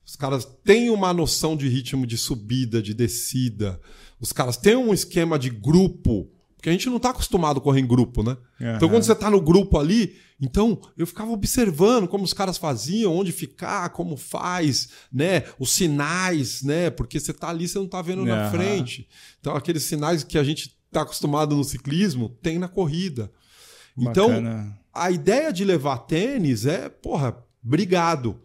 [0.06, 3.80] Os caras têm uma noção de ritmo de subida, de descida.
[4.20, 7.80] Os caras têm um esquema de grupo, porque a gente não está acostumado a correr
[7.80, 8.36] em grupo, né?
[8.60, 13.14] Então, quando você está no grupo ali, então eu ficava observando como os caras faziam,
[13.14, 15.44] onde ficar, como faz, né?
[15.58, 16.90] Os sinais, né?
[16.90, 18.50] Porque você está ali, você não está vendo na Aham.
[18.50, 19.08] frente.
[19.40, 23.30] Então, aqueles sinais que a gente está acostumado no ciclismo, tem na corrida.
[23.96, 24.78] Então, Bacana.
[24.92, 28.40] a ideia de levar tênis é, porra, obrigado.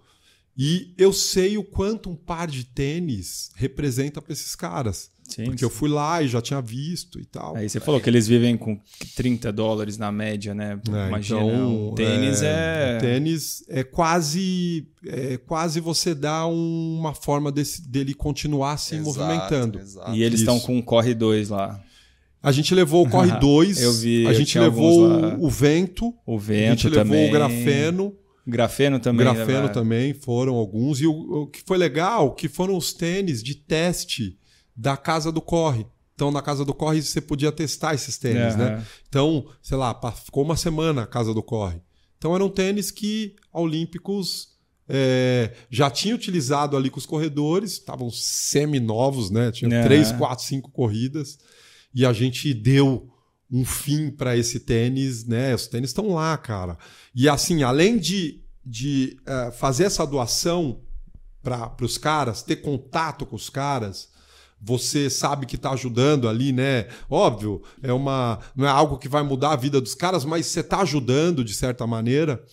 [0.62, 5.10] E eu sei o quanto um par de tênis representa para esses caras.
[5.24, 7.56] Sim, Porque eu fui lá e já tinha visto e tal.
[7.56, 8.78] Aí você falou que eles vivem com
[9.16, 10.78] 30 dólares na média, né?
[10.92, 12.98] É, Imagina, então, um tênis é...
[12.98, 19.06] o Tênis é quase, é quase você dá uma forma desse- dele continuar se Exato,
[19.20, 19.80] movimentando.
[19.80, 20.16] exato.
[20.16, 21.80] E eles estão com um Corre 2 lá.
[22.42, 26.40] A gente levou o Corre 2, Eu vi, a gente levou o vento, O a
[26.40, 27.26] vento gente também.
[27.26, 28.14] levou o grafeno,
[28.50, 29.26] Grafeno também.
[29.26, 29.74] grafeno levaram.
[29.74, 31.00] também foram alguns.
[31.00, 34.38] E o, o que foi legal, que foram os tênis de teste
[34.76, 35.86] da casa do Corre.
[36.20, 38.60] Então, na Casa do Corre, você podia testar esses tênis, uhum.
[38.60, 38.86] né?
[39.08, 41.82] Então, sei lá, ficou uma semana a Casa do Corre.
[42.18, 44.50] Então, eram tênis que a Olímpicos
[44.90, 49.50] é, já tinha utilizado ali com os corredores, estavam semi-novos, né?
[49.50, 49.84] Tinham uhum.
[49.84, 51.38] três, quatro, cinco corridas.
[51.96, 53.10] E a gente deu
[53.52, 55.56] um fim para esse tênis, né?
[55.56, 56.78] Os tênis estão lá, cara.
[57.16, 60.82] E assim, além de, de uh, fazer essa doação
[61.42, 64.10] para os caras, ter contato com os caras,
[64.62, 66.88] você sabe que está ajudando ali, né?
[67.10, 70.60] Óbvio, é uma não é algo que vai mudar a vida dos caras, mas você
[70.60, 72.44] está ajudando de certa maneira.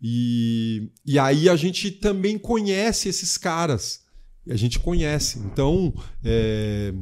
[0.00, 4.00] E, e aí a gente também conhece esses caras.
[4.48, 5.38] A gente conhece.
[5.40, 5.92] Então,
[6.24, 6.94] é,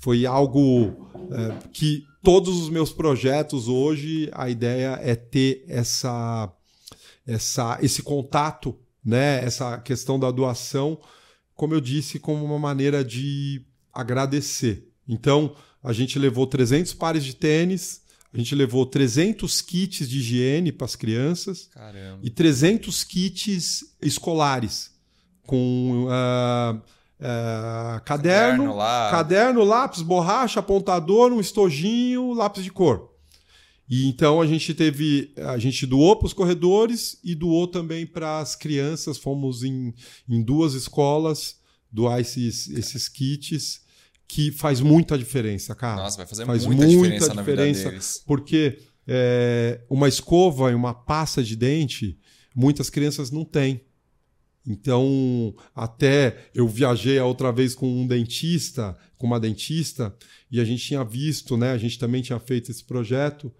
[0.00, 6.52] foi algo é, que todos os meus projetos hoje, a ideia é ter essa,
[7.26, 9.44] essa, esse contato, né?
[9.44, 11.00] essa questão da doação,
[11.54, 14.88] como eu disse, como uma maneira de agradecer.
[15.08, 18.02] Então, a gente levou 300 pares de tênis,
[18.32, 22.20] a gente levou 300 kits de higiene para as crianças Caramba.
[22.22, 24.92] e 300 kits escolares
[25.46, 26.80] com uh,
[27.20, 33.10] uh, caderno, caderno, caderno, lápis, borracha, apontador, um estojinho, lápis de cor.
[33.88, 38.38] E então a gente teve, a gente doou para os corredores e doou também para
[38.38, 39.18] as crianças.
[39.18, 39.92] Fomos em,
[40.28, 41.56] em duas escolas
[41.90, 43.80] doar esses, esses kits
[44.28, 46.02] que faz muita diferença, cara.
[46.02, 48.22] Nossa, vai fazer faz muita, muita diferença, diferença, na vida deles.
[48.24, 52.16] Porque é, uma escova e uma pasta de dente,
[52.54, 53.80] muitas crianças não têm.
[54.66, 60.14] Então, até eu viajei a outra vez com um dentista, com uma dentista,
[60.50, 61.72] e a gente tinha visto, né?
[61.72, 63.52] A gente também tinha feito esse projeto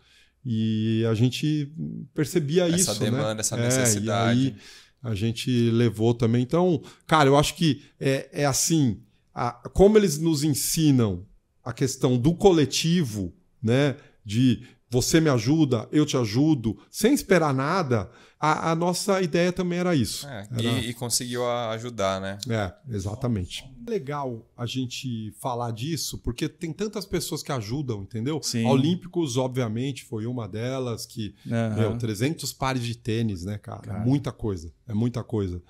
[0.45, 1.73] e a gente
[2.15, 3.11] percebia essa isso, essa né?
[3.11, 4.41] demanda, essa necessidade.
[4.41, 4.57] É, e aí
[5.03, 6.43] a gente levou também.
[6.43, 9.01] Então, cara, eu acho que é, é assim
[9.35, 11.27] a, como eles nos ensinam
[11.65, 13.97] a questão do coletivo, né?
[14.25, 18.11] De você me ajuda, eu te ajudo, sem esperar nada,
[18.41, 20.27] a, a nossa ideia também era isso.
[20.27, 20.63] É, era...
[20.63, 22.39] E, e, conseguiu ajudar, né?
[22.49, 23.63] É, exatamente.
[23.87, 28.41] É legal a gente falar disso, porque tem tantas pessoas que ajudam, entendeu?
[28.43, 28.65] Sim.
[28.67, 31.75] Olímpicos, obviamente, foi uma delas que, uhum.
[31.77, 33.83] meu, 300 pares de tênis, né, cara?
[33.83, 34.01] cara?
[34.01, 35.63] Muita coisa, é muita coisa.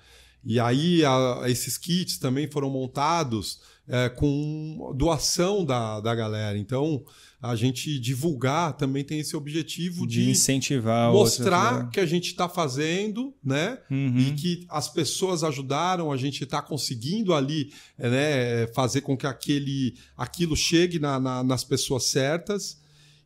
[0.43, 3.59] E aí a, esses kits também foram montados
[3.91, 6.57] é, com doação da, da galera.
[6.57, 7.03] Então,
[7.41, 12.47] a gente divulgar também tem esse objetivo de, de incentivar mostrar que a gente está
[12.47, 13.79] fazendo, né?
[13.91, 14.17] Uhum.
[14.17, 19.95] E que as pessoas ajudaram, a gente está conseguindo ali né, fazer com que aquele,
[20.15, 22.79] aquilo chegue na, na, nas pessoas certas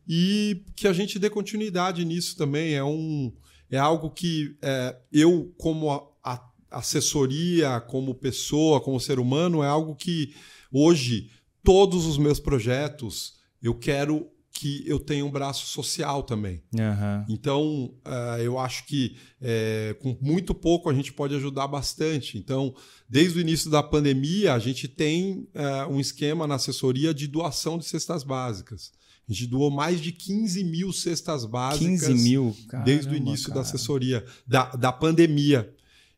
[0.08, 2.74] e que a gente dê continuidade nisso também.
[2.74, 3.32] É, um,
[3.70, 6.42] é algo que é, eu, como a, a
[6.72, 10.34] assessoria como pessoa, como ser humano, é algo que
[10.72, 11.30] hoje
[11.62, 16.62] todos os meus projetos eu quero que eu tenha um braço social também.
[16.72, 17.24] Uhum.
[17.28, 22.38] Então, uh, eu acho que é, com muito pouco a gente pode ajudar bastante.
[22.38, 22.74] Então,
[23.06, 27.76] desde o início da pandemia, a gente tem uh, um esquema na assessoria de doação
[27.76, 28.92] de cestas básicas.
[29.28, 32.56] A gente doou mais de 15 mil cestas básicas 15 mil?
[32.68, 33.56] Caramba, desde o início cara.
[33.56, 35.70] da assessoria, da, da pandemia.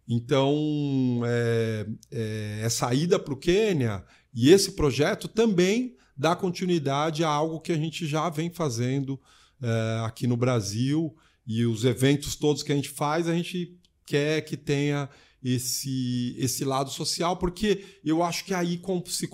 [0.07, 4.05] Então, é, é, essa ida para o Quênia
[4.41, 9.20] e esse projeto também dá continuidade a algo que a gente já vem fazendo
[9.61, 13.76] é, aqui no Brasil e os eventos todos que a gente faz, a gente
[14.07, 15.11] quer que tenha
[15.43, 19.28] esse, esse lado social, porque eu acho que aí se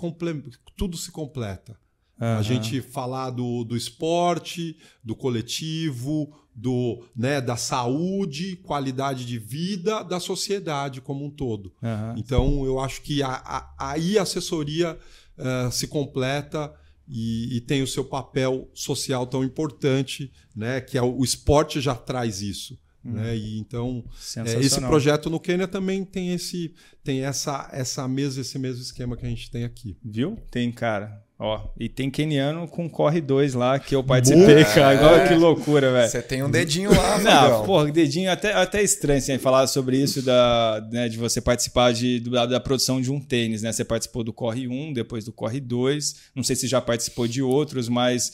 [0.75, 1.79] tudo se completa.
[2.19, 2.37] Uhum.
[2.37, 10.01] A gente falar do, do esporte, do coletivo, do, né, da saúde, qualidade de vida
[10.03, 11.73] da sociedade como um todo.
[11.81, 12.13] Uhum.
[12.17, 14.97] Então, eu acho que a, a, aí a assessoria
[15.37, 16.73] uh, se completa
[17.07, 21.81] e, e, tem o seu papel social tão importante, né, que é o, o esporte
[21.81, 22.79] já traz isso.
[23.03, 23.11] Hum.
[23.11, 23.37] Né?
[23.37, 24.03] E então
[24.37, 29.15] é, esse projeto no Quênia também tem esse tem essa essa mesmo esse mesmo esquema
[29.15, 29.95] que a gente tem aqui.
[30.03, 30.39] Viu?
[30.49, 31.23] Tem cara.
[31.37, 34.97] Ó, e tem keniano com Corre 2 lá que eu participei, Boa, cara.
[34.97, 36.09] Agora que loucura, velho.
[36.09, 40.21] Você tem um dedinho lá, Não, porra, dedinho até, até estranho assim, falar sobre isso
[40.21, 43.73] da, né, de você participar de, da, da, produção de um tênis, né?
[43.73, 46.15] Você participou do Corre 1, depois do Corre 2.
[46.33, 48.31] Não sei se já participou de outros, mas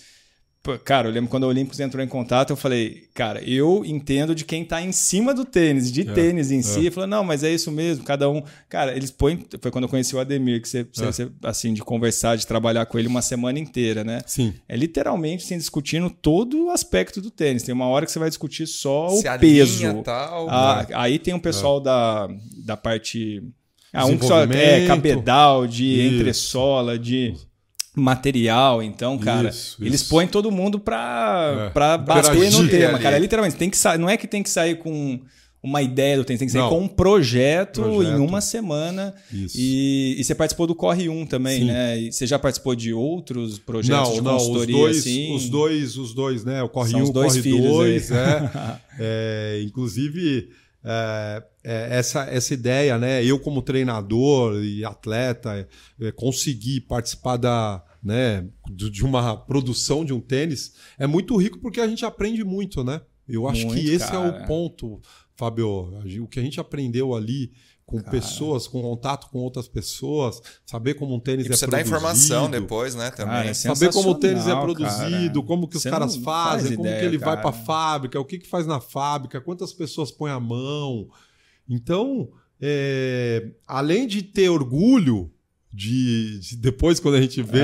[0.84, 4.46] Cara, eu lembro quando o Olímpicos entrou em contato, eu falei, cara, eu entendo de
[4.46, 6.62] quem tá em cima do tênis, de é, tênis em é.
[6.62, 6.80] si.
[6.82, 8.44] Ele falou, não, mas é isso mesmo, cada um.
[8.70, 9.44] Cara, eles põem.
[9.60, 11.06] Foi quando eu conheci o Ademir, que você, é.
[11.06, 14.22] você, assim, de conversar, de trabalhar com ele uma semana inteira, né?
[14.28, 14.54] Sim.
[14.70, 17.64] É literalmente assim, discutindo todo o aspecto do tênis.
[17.64, 20.04] Tem uma hora que você vai discutir só Se o peso.
[20.04, 20.96] Tal, ah, né?
[20.96, 21.84] Aí tem um pessoal é.
[21.84, 22.30] da,
[22.64, 23.42] da parte.
[23.92, 27.34] Ah, um que só é cabedal, de entressola, de
[27.96, 28.82] material.
[28.82, 30.10] Então, cara, Isso, eles isso.
[30.10, 31.70] põem todo mundo pra, É.
[31.72, 33.04] pra bater no tema, ali.
[33.04, 33.18] cara.
[33.18, 35.20] Literalmente, tem que não é que tem que sair com
[35.64, 36.70] uma ideia do tênis, tem que sair Não.
[36.70, 38.18] com um projeto, Projeto.
[38.18, 39.14] em uma semana.
[39.32, 39.56] Isso.
[39.60, 41.66] E, e você participou do Corre 1 também, Sim.
[41.66, 42.00] né?
[42.00, 45.36] E você já participou de outros projetos Não, de não, os consultoria dois, assim?
[45.36, 46.64] os dois, os dois, né?
[46.64, 48.18] O Corre São 1, os o dois Corre filhos 2, aí.
[48.18, 48.82] é.
[49.04, 50.50] É, inclusive,
[50.84, 53.24] é, é, essa, essa ideia, né?
[53.24, 55.68] Eu, como treinador e atleta,
[56.00, 61.60] é, conseguir participar da, né, do- de uma produção de um tênis é muito rico
[61.60, 63.02] porque a gente aprende muito, né?
[63.30, 64.44] Eu acho Muito, que esse é cara.
[64.44, 65.00] o ponto,
[65.36, 65.68] Fábio.
[66.22, 67.52] O que a gente aprendeu ali
[67.92, 68.10] com Cara.
[68.10, 71.88] pessoas, com contato com outras pessoas, saber como um tênis E é pra você produzido.
[71.96, 73.12] informação depois, né?
[73.12, 73.34] Também.
[73.36, 75.48] Cara, é Saber como o tênis é produzido, cara.
[75.48, 76.24] como que os Você caras fazem,
[76.70, 77.42] faz como ideia, que ele vai cara.
[77.42, 81.10] para a fábrica, o que, que faz na fábrica, quantas pessoas põem a mão.
[81.70, 82.30] Então,
[82.62, 85.30] é, além de ter orgulho
[85.74, 87.60] de, de depois quando a gente vê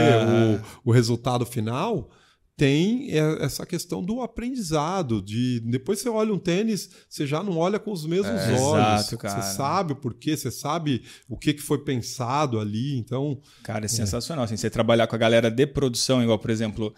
[0.84, 2.10] o, o resultado final,
[2.58, 7.58] tem é, essa questão do aprendizado, de depois você olha um tênis, você já não
[7.58, 9.42] olha com os mesmos É, olhos, exato, cara.
[9.42, 13.88] você sabe o porquê, você sabe o que, que foi pensado ali, então Cara, é
[13.88, 14.46] sensacional.
[14.46, 16.94] Assim, você trabalhar com a galera de produção, igual, por exemplo.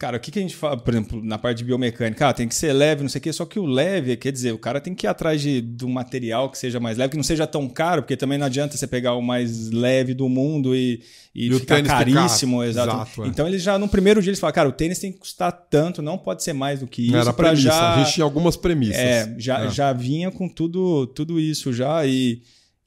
[0.00, 2.26] Cara, o que, que a gente fala, por exemplo, na parte de biomecânica?
[2.26, 4.50] Ah, tem que ser leve, não sei o quê, só que o leve, quer dizer,
[4.50, 7.18] o cara tem que ir atrás de, de um material que seja mais leve, que
[7.18, 10.74] não seja tão caro, porque também não adianta você pegar o mais leve do mundo
[10.74, 11.02] e,
[11.34, 12.64] e, E ficar caríssimo.
[12.64, 12.90] Exato.
[12.90, 13.26] Exato, é.
[13.28, 16.00] Então eles já, no primeiro dia, eles falam, cara, o tênis tem que custar tanto,
[16.00, 17.16] não pode ser mais do que isso.
[17.16, 17.94] era premissa, já...
[17.94, 18.96] a gente tinha algumas premissas.
[18.96, 19.70] É, já, É.
[19.70, 22.06] já vinha com tudo, tudo isso já.
[22.06, 22.40] E,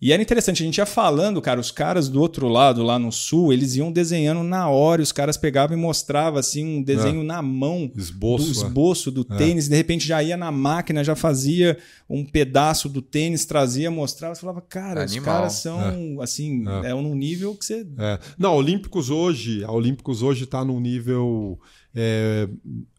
[0.03, 3.09] e era interessante, a gente ia falando, cara, os caras do outro lado, lá no
[3.09, 7.23] sul, eles iam desenhando na hora, e os caras pegavam e mostravam assim um desenho
[7.23, 7.89] na mão.
[7.95, 8.51] Esboço, do é.
[8.51, 11.77] esboço do tênis, de repente já ia na máquina, já fazia
[12.09, 15.35] um pedaço do tênis, trazia, mostrava, você falava, cara, os Animal.
[15.35, 16.89] caras são assim, É.
[16.89, 16.93] é.
[16.93, 17.87] um nível que você.
[17.97, 18.19] É.
[18.37, 21.57] Não, a Olímpicos hoje, a Olímpicos hoje está num nível.
[21.95, 22.49] é,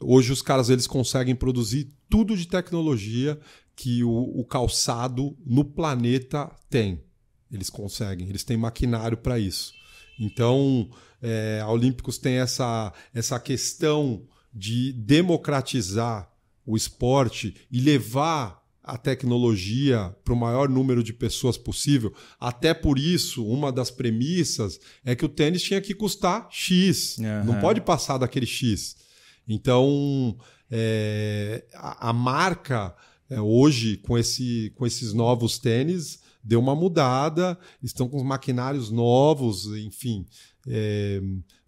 [0.00, 3.38] hoje os caras eles conseguem produzir tudo de tecnologia
[3.76, 7.02] que o, o calçado no planeta tem.
[7.50, 9.72] Eles conseguem, eles têm maquinário para isso.
[10.18, 10.88] Então,
[11.22, 16.30] é, a Olímpicos tem essa, essa questão de democratizar
[16.64, 22.14] o esporte e levar a tecnologia para o maior número de pessoas possível.
[22.38, 27.18] Até por isso, uma das premissas é que o tênis tinha que custar X.
[27.18, 27.44] Aham.
[27.44, 28.96] Não pode passar daquele X.
[29.48, 30.36] Então,
[30.70, 32.94] é, a, a marca
[33.30, 38.90] é, hoje, com, esse, com esses novos tênis, deu uma mudada, estão com os maquinários
[38.90, 40.26] novos, enfim.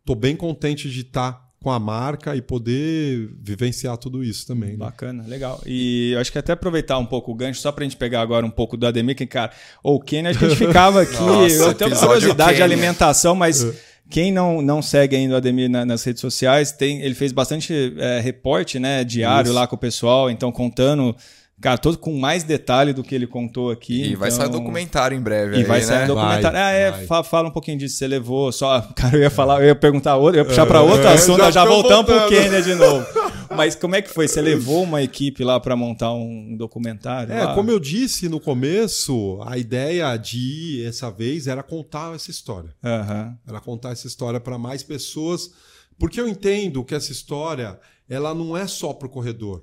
[0.01, 4.71] Estou bem contente de estar com a marca e poder vivenciar tudo isso também.
[4.73, 4.77] né?
[4.77, 5.61] Bacana, legal.
[5.67, 8.47] E eu acho que até aproveitar um pouco o gancho, só pra gente pegar agora
[8.47, 9.51] um pouco do Ademir, que, cara,
[9.83, 11.15] ou o Kenny, acho que a gente ficava aqui.
[11.21, 13.67] Nossa, eu tenho curiosidade de alimentação, mas
[14.09, 17.95] quem não, não segue ainda o Ademir na- nas redes sociais, tem, ele fez bastante
[17.99, 19.55] é, reporte né, diário Isso.
[19.55, 21.17] lá com o pessoal, então contando.
[21.61, 24.09] Cara, todo com mais detalhe do que ele contou aqui.
[24.09, 26.07] E vai sair então- documentário em breve e aí, vai sair um né?
[26.09, 26.53] documentário.
[26.53, 27.25] Vai, ah, é, vai.
[27.25, 27.97] fala um pouquinho disso.
[27.97, 28.83] Você levou só.
[28.95, 31.39] Cara, eu ia falar, eu ia perguntar outro, eu ia puxar para outro É, assunto,
[31.39, 32.29] já já voltamos pro voltando.
[32.29, 33.07] Quênia de novo.
[33.57, 34.29] Mas como é que foi?
[34.29, 37.33] Você levou uma equipe lá para montar um documentário?
[37.33, 37.55] É, lá?
[37.55, 42.75] como eu disse no começo, a ideia de ir essa vez era contar essa história.
[42.85, 43.35] Aham.
[43.49, 45.51] Era contar essa história para mais pessoas,
[45.99, 47.79] porque eu entendo que essa história
[48.09, 49.63] ela não é só para o corredor.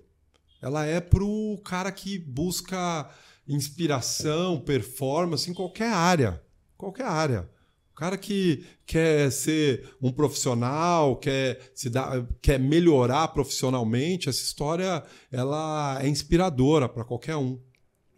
[0.64, 3.10] Ela é para o cara que busca
[3.46, 6.42] inspiração, performance em qualquer área.
[6.78, 7.50] Qualquer área.
[7.92, 15.04] O cara que quer ser um profissional, quer se dar, quer melhorar profissionalmente, essa história
[15.30, 17.60] ela é inspiradora para qualquer um.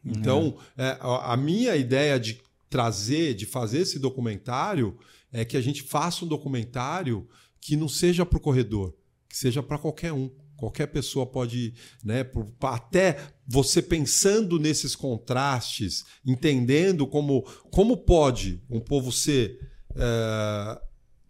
[0.06, 2.40] Então, é, a a minha ideia de
[2.70, 5.00] trazer, de fazer esse documentário,
[5.32, 7.28] é que a gente faça um documentário
[7.60, 8.94] que não seja para o corredor,
[9.28, 10.30] que seja para qualquer um.
[10.58, 12.26] Qualquer pessoa pode, né,
[12.62, 19.60] até você pensando nesses contrastes, entendendo como, como pode um povo ser
[19.96, 20.82] eh,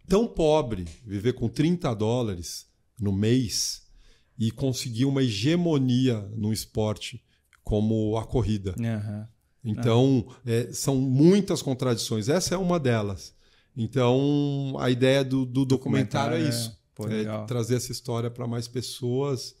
[0.08, 2.66] tão pobre, viver com 30 dólares
[3.00, 3.82] no mês
[4.38, 7.22] e conseguir uma hegemonia no esporte
[7.64, 8.74] como a corrida.
[8.78, 9.28] Aham.
[9.64, 12.28] Então, é, são muitas contradições.
[12.28, 13.34] Essa é uma delas.
[13.76, 16.75] Então, a ideia do, do documentário, Documentário é é- isso.
[16.96, 19.54] Pô, é trazer essa história para mais pessoas.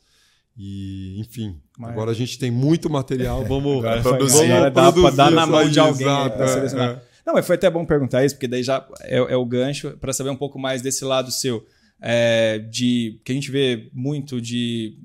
[0.58, 3.44] E, enfim, Mas- agora a gente tem muito material.
[3.46, 6.90] Vamos, Agora foi- agora dá produzir dar na mão de alguém pra é, selecionar.
[6.96, 7.02] é.
[7.26, 10.12] Não, mas foi até bom perguntar isso, porque daí já é, é o gancho para
[10.12, 11.64] saber um pouco mais desse lado seu.
[12.00, 14.98] é, de que a gente vê muito de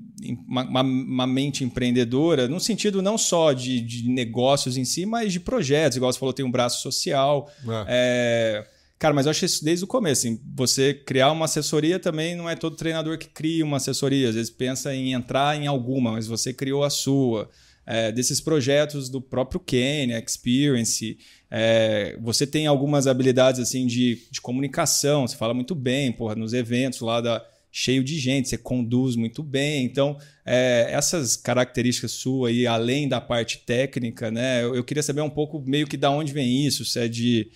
[0.46, 5.32] uma, uma- uma mente empreendedora, no sentido não só de, de negócios em si, mas
[5.32, 5.96] de projetos.
[5.96, 7.50] Igual você falou, tem um braço social.
[7.88, 8.66] É.
[9.02, 10.28] Cara, mas eu acho isso desde o começo.
[10.28, 14.28] Assim, você criar uma assessoria também não é todo treinador que cria uma assessoria.
[14.28, 17.50] Às vezes pensa em entrar em alguma, mas você criou a sua.
[17.84, 21.18] É, desses projetos do próprio Kenya, Experience,
[21.50, 26.52] é, você tem algumas habilidades assim de, de comunicação, você fala muito bem, porra, nos
[26.52, 29.84] eventos lá da, cheio de gente, você conduz muito bem.
[29.84, 34.62] Então, é, essas características suas aí, além da parte técnica, né?
[34.62, 37.50] Eu, eu, queria saber um pouco meio que da onde vem isso, se é de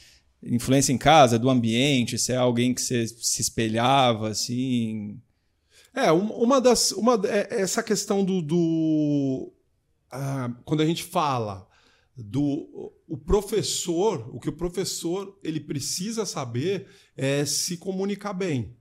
[0.49, 5.20] influência em casa, do ambiente, se é alguém que você se espelhava, assim.
[5.94, 6.92] É, uma das.
[6.92, 8.42] Uma, é, essa questão do.
[8.42, 9.53] do
[10.11, 11.66] ah, quando a gente fala
[12.16, 18.76] do o professor, o que o professor ele precisa saber é se comunicar bem.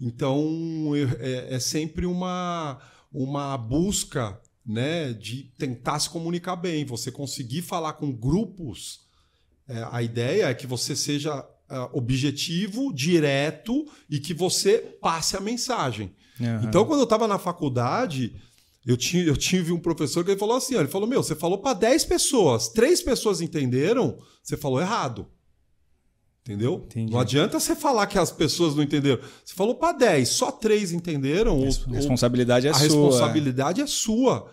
[0.00, 2.80] Então é, é sempre uma,
[3.12, 9.07] uma busca né, de tentar se comunicar bem, você conseguir falar com grupos.
[9.68, 15.40] É, a ideia é que você seja uh, objetivo, direto e que você passe a
[15.40, 16.14] mensagem.
[16.40, 16.64] Uhum.
[16.64, 18.34] Então, quando eu estava na faculdade,
[18.86, 21.58] eu, tinha, eu tive um professor que ele falou assim: ele falou, meu, você falou
[21.58, 25.26] para 10 pessoas, três pessoas entenderam, você falou errado.
[26.40, 26.84] Entendeu?
[26.86, 27.12] Entendi.
[27.12, 29.20] Não adianta você falar que as pessoas não entenderam.
[29.44, 31.60] Você falou para 10, só três entenderam.
[31.60, 32.80] A responsabilidade é a sua.
[32.80, 34.50] A responsabilidade é sua.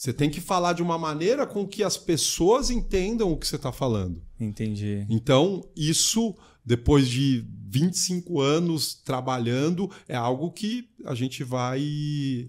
[0.00, 3.56] Você tem que falar de uma maneira com que as pessoas entendam o que você
[3.56, 4.22] está falando.
[4.40, 5.04] Entendi.
[5.10, 6.34] Então, isso,
[6.64, 12.48] depois de 25 anos trabalhando, é algo que a gente vai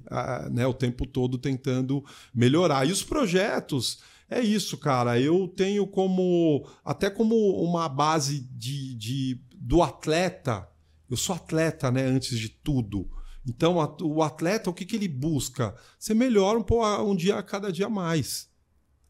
[0.49, 2.01] né, o tempo todo tentando
[2.33, 2.87] melhorar.
[2.87, 3.99] E os projetos
[4.29, 5.19] é isso, cara.
[5.19, 6.65] Eu tenho como.
[6.85, 10.69] Até como uma base de, de do atleta.
[11.09, 12.05] Eu sou atleta, né?
[12.05, 13.09] Antes de tudo.
[13.47, 15.75] Então, o atleta, o que, que ele busca?
[15.97, 18.49] Ser melhor um, um dia a cada dia mais.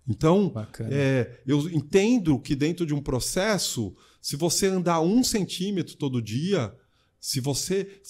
[0.07, 0.51] Então,
[0.89, 6.73] é, eu entendo que dentro de um processo, se você andar um centímetro todo dia,
[7.19, 8.01] se você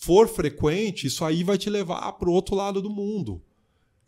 [0.00, 3.42] for frequente, isso aí vai te levar para o outro lado do mundo.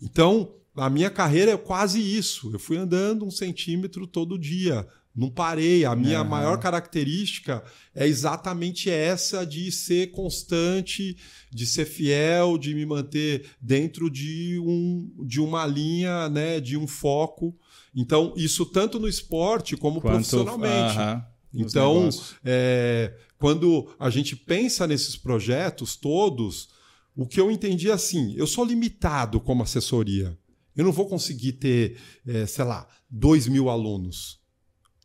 [0.03, 2.53] Então, a minha carreira é quase isso.
[2.53, 4.87] Eu fui andando um centímetro todo dia.
[5.15, 5.85] Não parei.
[5.85, 6.29] A minha uhum.
[6.29, 7.63] maior característica
[7.95, 11.17] é exatamente essa de ser constante,
[11.51, 16.87] de ser fiel, de me manter dentro de, um, de uma linha, né, de um
[16.87, 17.55] foco.
[17.95, 20.99] Então, isso tanto no esporte como Quanto, profissionalmente.
[20.99, 21.23] Uhum.
[21.53, 22.09] Então,
[22.45, 26.69] é, quando a gente pensa nesses projetos todos,
[27.17, 30.39] o que eu entendi é assim: eu sou limitado como assessoria.
[30.77, 34.40] Eu não vou conseguir ter, é, sei lá, dois mil alunos.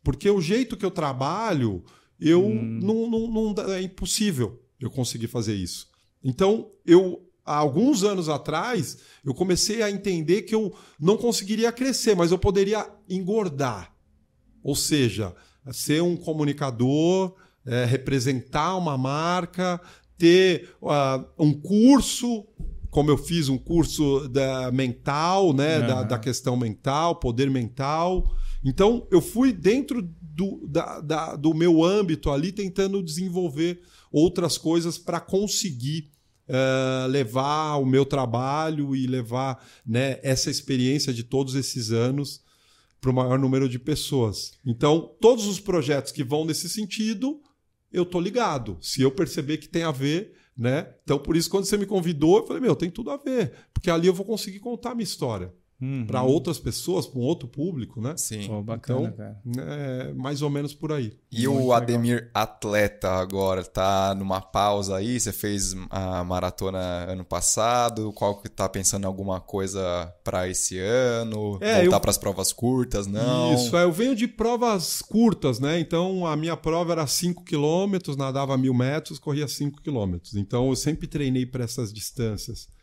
[0.06, 1.84] Porque o jeito que eu trabalho,
[2.20, 2.80] eu hum.
[2.82, 5.88] não, não, não, é impossível eu conseguir fazer isso.
[6.24, 12.16] Então, eu há alguns anos atrás, eu comecei a entender que eu não conseguiria crescer,
[12.16, 13.91] mas eu poderia engordar.
[14.64, 15.36] Ou seja,
[15.72, 17.36] ser um comunicador,
[17.66, 19.82] é, representar uma marca,
[20.18, 22.45] ter uh, um curso
[22.95, 25.88] como eu fiz um curso da mental, né, uhum.
[25.88, 28.34] da, da, questão mental, poder mental.
[28.66, 33.80] Então, eu fui dentro do, da, da, do meu âmbito ali tentando desenvolver
[34.11, 36.09] outras coisas para conseguir
[36.49, 42.43] uh, levar o meu trabalho e levar né, essa experiência de todos esses anos
[42.99, 44.53] para o maior número de pessoas.
[44.66, 47.39] Então, todos os projetos que vão nesse sentido,
[47.91, 48.80] eu tô ligado.
[48.82, 50.91] Se eu perceber que tem a ver, né?
[51.03, 53.91] Então, por isso, quando você me convidou, eu falei, meu, tem tudo a ver, porque
[53.91, 55.53] ali eu vou conseguir contar a minha história.
[55.82, 56.05] Uhum.
[56.05, 58.15] Para outras pessoas, para um outro público, né?
[58.15, 58.49] Sim.
[58.49, 59.41] Oh, bacana, então, cara.
[59.57, 61.17] É mais ou menos por aí.
[61.30, 62.30] E Muito o Ademir legal.
[62.34, 65.19] atleta agora tá numa pausa aí?
[65.19, 68.13] Você fez a maratona ano passado?
[68.13, 71.57] Qual que tá pensando em alguma coisa para esse ano?
[71.59, 72.01] É, Voltar eu...
[72.01, 73.53] para as provas curtas, não?
[73.53, 75.78] Isso, é, eu venho de provas curtas, né?
[75.80, 80.15] Então a minha prova era 5 km, nadava mil metros, corria 5 km.
[80.36, 82.73] Então eu sempre treinei para essas distâncias.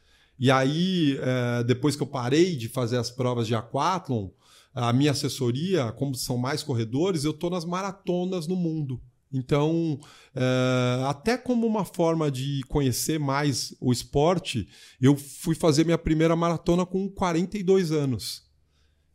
[0.43, 4.29] E aí, é, depois que eu parei de fazer as provas de aquatlon,
[4.75, 9.01] a minha assessoria, como são mais corredores, eu estou nas maratonas no mundo.
[9.33, 10.01] Então,
[10.35, 14.67] é, até como uma forma de conhecer mais o esporte,
[15.01, 18.43] eu fui fazer minha primeira maratona com 42 anos.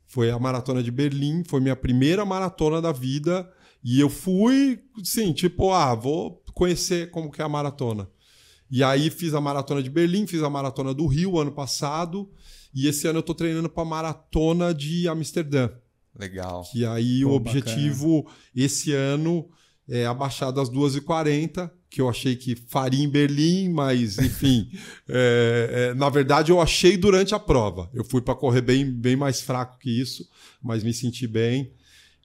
[0.05, 3.51] Foi a maratona de Berlim, foi minha primeira maratona da vida.
[3.83, 8.09] E eu fui, sim, tipo, ah, vou conhecer como que é a maratona.
[8.69, 12.29] E aí fiz a maratona de Berlim, fiz a maratona do Rio ano passado.
[12.73, 15.69] E esse ano eu tô treinando para maratona de Amsterdã.
[16.17, 16.63] Legal.
[16.71, 18.41] Que aí Pô, o objetivo bacana.
[18.55, 19.49] esse ano
[19.87, 24.69] é abaixar das 2h40, que eu achei que faria em Berlim, mas enfim.
[25.07, 27.89] é, é, na verdade, eu achei durante a prova.
[27.93, 30.27] Eu fui para correr bem, bem mais fraco que isso,
[30.61, 31.71] mas me senti bem.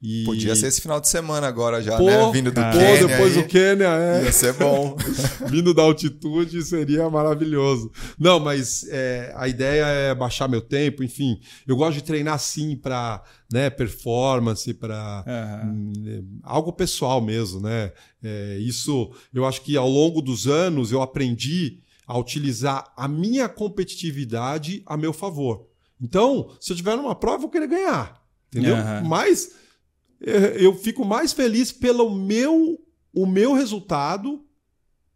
[0.02, 0.24] E...
[0.24, 2.30] Podia ser esse final de semana agora já, Pô, né?
[2.32, 3.06] Vindo do Quênia.
[3.06, 4.24] depois aí, do Quênia, é.
[4.24, 4.96] Ia ser bom.
[5.48, 7.88] Vindo da altitude seria maravilhoso.
[8.18, 11.38] Não, mas é, a ideia é baixar meu tempo, enfim.
[11.68, 13.22] Eu gosto de treinar sim para
[13.52, 15.92] né, performance, para Aham.
[16.42, 17.92] algo pessoal mesmo, né?
[18.20, 21.78] É, isso, eu acho que ao longo dos anos eu aprendi
[22.08, 25.68] a utilizar a minha competitividade a meu favor.
[26.00, 28.74] Então, se eu tiver numa prova, eu vou querer ganhar, entendeu?
[28.74, 29.04] Aham.
[29.04, 29.61] Mas
[30.24, 32.78] eu fico mais feliz pelo meu,
[33.14, 34.44] o meu resultado,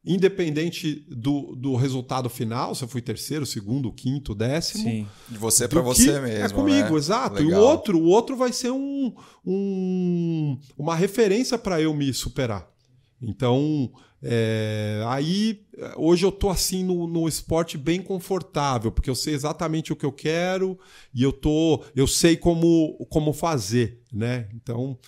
[0.05, 4.85] independente do, do resultado final, se eu fui terceiro, segundo, quinto, décimo.
[4.85, 5.07] Sim.
[5.29, 6.45] De você que você mesmo.
[6.45, 6.97] É comigo, né?
[6.97, 7.43] exato.
[7.43, 7.63] E o Legal.
[7.63, 9.13] outro, o outro vai ser um,
[9.45, 12.69] um- uma referência para eu me superar.
[13.21, 13.91] Então,
[14.23, 15.65] é, aí
[15.97, 20.07] hoje eu tô assim no, no esporte bem confortável, porque eu sei exatamente o que
[20.07, 20.79] eu quero
[21.15, 24.49] e eu tô, eu sei como, como fazer, né?
[24.55, 24.99] Então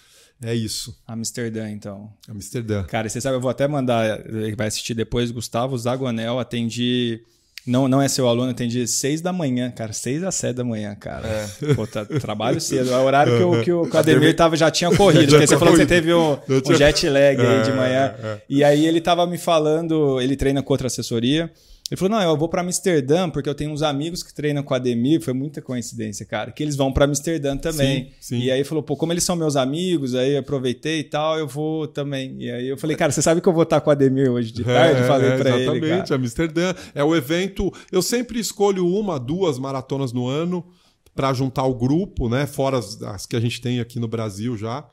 [0.42, 1.00] é isso.
[1.06, 2.12] Amsterdã, então.
[2.28, 2.84] Amsterdã.
[2.84, 7.22] Cara, você sabe, eu vou até mandar, ele vai assistir depois, Gustavo Zagonel, atendi.
[7.68, 9.92] Não, não é seu aluno, atendi seis da manhã, cara.
[9.92, 11.28] Seis a sete da manhã, cara.
[11.28, 11.74] É.
[11.74, 12.90] Pô, tá- trabalho cedo.
[12.92, 15.30] É o horário que, o- que o Ademir tava, já tinha corrido.
[15.30, 18.14] Porque você falou que você teve um, um jet lag aí de É, manhã.
[18.22, 18.40] é, é.
[18.48, 21.50] E aí ele tava me falando, ele treina com outra assessoria.
[21.90, 24.74] Ele falou: não, eu vou pra Amsterdã, porque eu tenho uns amigos que treinam com
[24.74, 25.20] o Ademir.
[25.20, 26.52] Foi muita coincidência, cara.
[26.52, 28.04] Que eles vão pra Amsterdã também.
[28.20, 28.38] Sim, sim.
[28.40, 31.86] E aí falou: pô, como eles são meus amigos, aí aproveitei e tal, eu vou
[31.86, 32.36] também.
[32.38, 34.52] E aí eu falei: cara, você sabe que eu vou estar com o Ademir hoje
[34.52, 35.00] de tarde?
[35.00, 35.62] É, falei é, pra ele.
[35.62, 36.14] Exatamente.
[36.14, 36.74] Amsterdã.
[36.94, 37.72] É o evento.
[37.90, 40.64] Eu sempre escolho uma, duas maratonas no ano
[41.14, 42.46] para juntar o grupo, né?
[42.46, 44.84] Fora as, as que a gente tem aqui no Brasil já.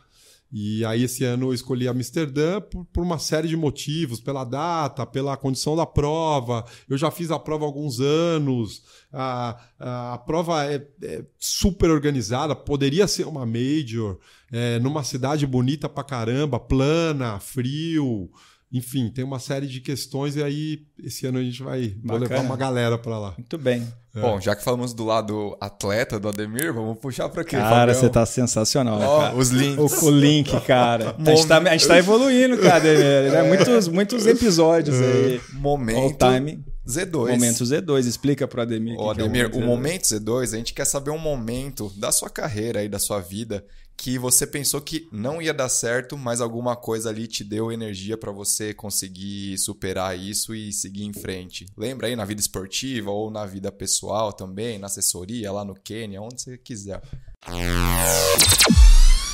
[0.58, 5.06] E aí, esse ano eu escolhi Amsterdã por, por uma série de motivos, pela data,
[5.06, 6.64] pela condição da prova.
[6.88, 8.82] Eu já fiz a prova há alguns anos.
[9.12, 14.18] A, a, a prova é, é super organizada, poderia ser uma major,
[14.50, 18.30] é, numa cidade bonita pra caramba, plana, frio.
[18.72, 22.28] Enfim, tem uma série de questões e aí esse ano a gente vai vou Bacana.
[22.28, 23.34] levar uma galera pra lá.
[23.38, 23.88] Muito bem.
[24.14, 27.58] Bom, já que falamos do lado atleta do Ademir, vamos puxar pra quê?
[27.58, 27.96] Cara, Fabião?
[28.00, 29.36] você tá sensacional, Ó, cara.
[29.36, 30.02] os links.
[30.02, 31.16] O, o link, cara.
[31.18, 33.32] A gente, tá, a gente tá evoluindo, cara, Ademir.
[33.32, 33.44] Né?
[33.44, 35.36] Muitos, muitos episódios aí.
[35.54, 36.64] All Momento time.
[36.88, 37.30] Z2.
[37.32, 38.08] Momento Z2.
[38.08, 38.98] Explica pro Ademir.
[38.98, 39.66] Ô, que é Ademir, o Z2.
[39.66, 43.66] momento Z2, a gente quer saber um momento da sua carreira e da sua vida
[43.98, 48.18] que você pensou que não ia dar certo, mas alguma coisa ali te deu energia
[48.18, 51.66] pra você conseguir superar isso e seguir em frente.
[51.78, 56.22] Lembra aí na vida esportiva ou na vida pessoal também, na assessoria, lá no Quênia,
[56.22, 57.02] onde você quiser.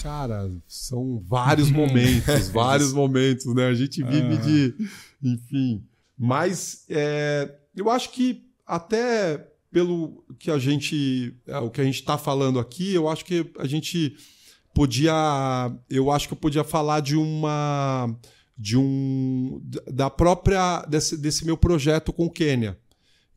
[0.01, 3.67] Cara, são vários momentos, vários momentos, né?
[3.67, 4.75] A gente vive de.
[5.21, 5.83] Enfim.
[6.17, 11.35] Mas é, eu acho que até pelo que a gente.
[11.47, 14.15] é, o que a gente está falando aqui, eu acho que a gente
[14.73, 15.13] podia.
[15.89, 18.15] Eu acho que eu podia falar de uma.
[18.57, 19.61] De um.
[19.91, 20.85] Da própria.
[20.87, 22.77] Desse, desse meu projeto com o Quênia.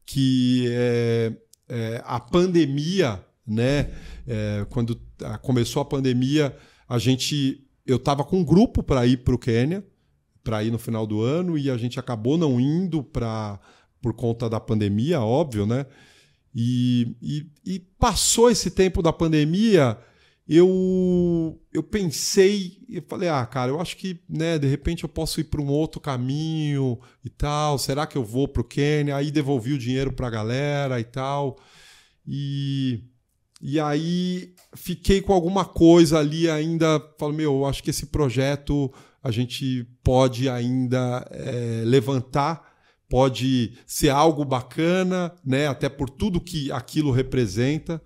[0.07, 1.33] Que é,
[1.69, 3.91] é, a pandemia, né?
[4.27, 6.57] É, quando ah, começou a pandemia,
[6.89, 7.61] a gente.
[7.87, 9.85] Eu estava com um grupo para ir para o Quênia,
[10.43, 13.61] para ir no final do ano, e a gente acabou não indo para
[14.01, 15.87] por conta da pandemia, óbvio, né?
[16.55, 19.99] E, e, e passou esse tempo da pandemia,
[20.47, 25.41] eu, eu pensei, eu falei, ah, cara, eu acho que, né, de repente eu posso
[25.41, 27.79] ir para um outro caminho e tal.
[27.79, 29.17] Será que eu vou para o Quênia?
[29.17, 31.57] Aí devolvi o dinheiro para a galera e tal.
[32.27, 33.05] E,
[33.61, 37.01] e aí fiquei com alguma coisa ali ainda.
[37.19, 38.93] Falei, meu, eu acho que esse projeto
[39.23, 42.71] a gente pode ainda é, levantar,
[43.09, 45.69] pode ser algo bacana, né?
[45.69, 48.03] Até por tudo que aquilo representa.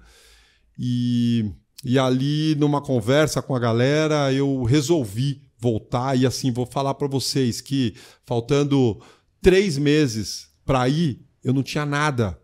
[0.78, 1.50] E,
[1.84, 6.18] e ali, numa conversa com a galera, eu resolvi voltar.
[6.18, 7.94] E assim, vou falar para vocês que
[8.24, 9.00] faltando
[9.40, 12.38] três meses para ir, eu não tinha nada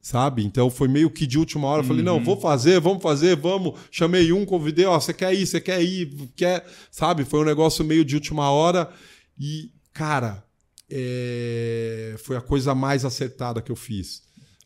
[0.00, 0.44] sabe?
[0.44, 1.82] Então foi meio que de última hora.
[1.82, 3.78] Eu Falei, não, vou fazer, vamos fazer, vamos.
[3.90, 7.24] Chamei um, convidei, ó, você quer ir, você quer ir, quer, sabe?
[7.24, 8.90] Foi um negócio meio de última hora
[9.38, 10.42] e, cara,
[10.90, 14.22] é, foi a coisa mais acertada que eu fiz.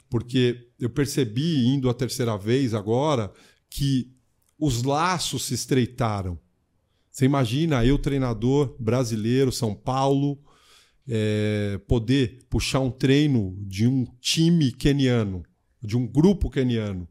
[0.08, 3.32] Porque eu percebi, indo a terceira vez agora,
[3.74, 4.12] que
[4.56, 6.38] os laços se estreitaram.
[7.10, 10.38] Você imagina eu, treinador brasileiro, São Paulo,
[11.09, 15.42] é, poder puxar um treino de um time queniano,
[15.82, 17.09] de um grupo queniano.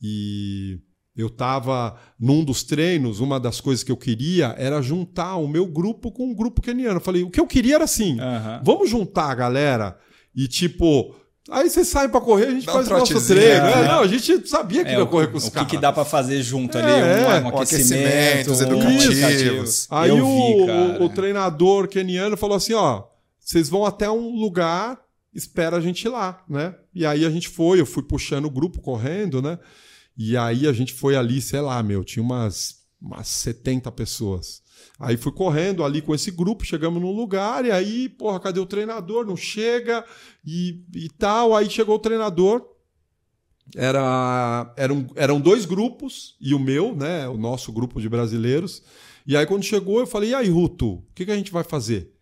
[0.00, 0.80] E
[1.14, 5.66] eu estava num dos treinos, uma das coisas que eu queria era juntar o meu
[5.66, 6.96] grupo com um grupo queniano.
[6.96, 8.62] Eu falei, o que eu queria era assim: Aham.
[8.64, 9.98] vamos juntar a galera
[10.34, 11.14] e, tipo,
[11.50, 13.66] Aí vocês saem pra correr, a gente Dá um faz o nosso treino.
[13.66, 13.82] é.
[13.82, 13.88] né?
[13.88, 15.70] Não, a gente sabia que É, ia correr com os o que, caras.
[15.70, 16.90] que dá pra fazer junto ali?
[16.90, 19.86] É, um, aquecimento, aquecimento, os um educativos.
[19.90, 21.02] Aí Eu o, vi, cara.
[21.02, 23.02] o, o treinador keniano falou assim: ó,
[23.38, 24.98] vocês vão até um lugar,
[25.34, 26.74] espera a gente ir lá, né?
[26.94, 29.58] E aí a gente foi, eu fui puxando o grupo correndo, né?
[30.16, 34.60] E aí a gente foi ali, sei lá, meu, tinha umas, umas 70 pessoas.
[34.98, 38.66] Aí fui correndo ali com esse grupo, chegamos num lugar, e aí, porra, cadê o
[38.66, 39.24] treinador?
[39.24, 40.04] Não chega
[40.44, 41.54] e, e tal.
[41.54, 42.64] Aí chegou o treinador,
[43.76, 47.28] era, eram, eram dois grupos, e o meu, né?
[47.28, 48.82] O nosso grupo de brasileiros.
[49.26, 51.64] E aí, quando chegou, eu falei: e aí, Ruto, o que, que a gente vai
[51.64, 52.12] fazer?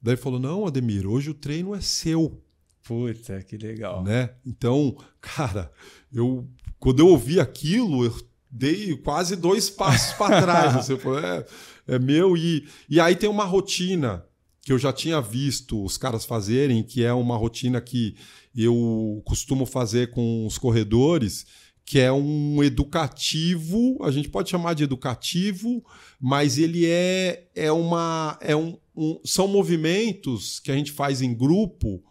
[0.00, 2.42] Daí falou: não, Ademir, hoje o treino é seu.
[2.82, 4.02] Puta, que legal.
[4.02, 4.30] Né?
[4.44, 5.70] Então, cara,
[6.12, 6.48] eu
[6.82, 8.12] quando eu ouvi aquilo, eu
[8.50, 10.74] dei quase dois passos para trás.
[10.84, 11.46] Você falou, é,
[11.94, 12.36] é meu.
[12.36, 14.24] E, e aí tem uma rotina
[14.62, 18.14] que eu já tinha visto os caras fazerem, que é uma rotina que
[18.54, 21.46] eu costumo fazer com os corredores,
[21.84, 25.84] que é um educativo, a gente pode chamar de educativo,
[26.20, 28.38] mas ele é, é uma.
[28.40, 32.02] É um, um, são movimentos que a gente faz em grupo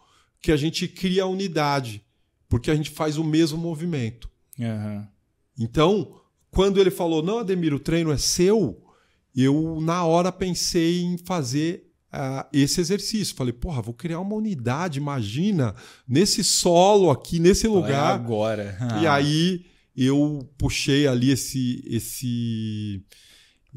[0.42, 2.04] que a gente cria unidade,
[2.50, 4.30] porque a gente faz o mesmo movimento.
[4.60, 5.08] Aham.
[5.58, 8.82] Então, quando ele falou, não, Ademir, o treino é seu,
[9.36, 13.36] eu na hora pensei em fazer ah, esse exercício.
[13.36, 15.74] Falei, porra, vou criar uma unidade, imagina,
[16.08, 18.14] nesse solo aqui, nesse É lugar.
[18.16, 18.78] agora.
[19.02, 19.14] E Ah.
[19.16, 23.02] aí eu puxei ali esse, esse,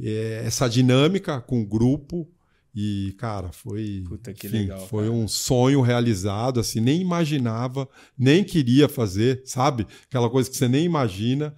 [0.00, 2.28] é, essa dinâmica com o grupo.
[2.76, 4.02] E, cara, foi.
[4.08, 5.12] Puta, que enfim, legal, Foi cara.
[5.14, 9.86] um sonho realizado, assim, nem imaginava, nem queria fazer, sabe?
[10.08, 11.54] Aquela coisa que você nem imagina.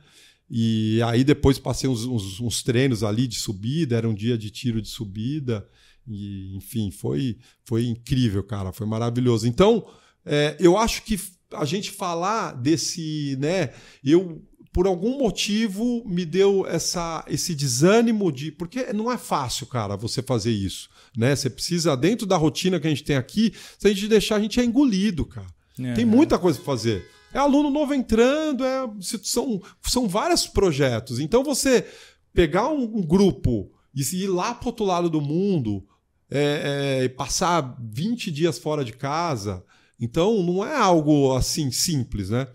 [0.50, 4.50] E aí depois passei uns, uns- uns treinos ali de subida, era um dia de
[4.50, 5.66] tiro de subida.
[6.08, 8.72] E, enfim, foi, foi incrível, cara.
[8.72, 9.48] Foi maravilhoso.
[9.48, 9.84] Então,
[10.24, 11.18] é, eu acho que
[11.52, 13.70] a gente falar desse, né?
[14.04, 14.40] Eu,
[14.72, 18.52] por algum motivo, me deu essa, esse desânimo de.
[18.52, 20.88] Porque não é fácil, cara, você fazer isso.
[21.16, 21.34] Né?
[21.34, 24.40] Você precisa, dentro da rotina que a gente tem aqui, se a gente deixar, a
[24.40, 25.46] gente é engolido, cara.
[25.74, 26.06] Tem Aham.
[26.06, 27.04] muita coisa para fazer.
[27.36, 28.88] É aluno novo entrando, é,
[29.22, 31.20] são, são vários projetos.
[31.20, 31.86] Então, você
[32.32, 35.86] pegar um, um grupo e ir lá para outro lado do mundo,
[36.30, 39.62] é, é, e passar 20 dias fora de casa,
[40.00, 42.48] então não é algo assim simples, né?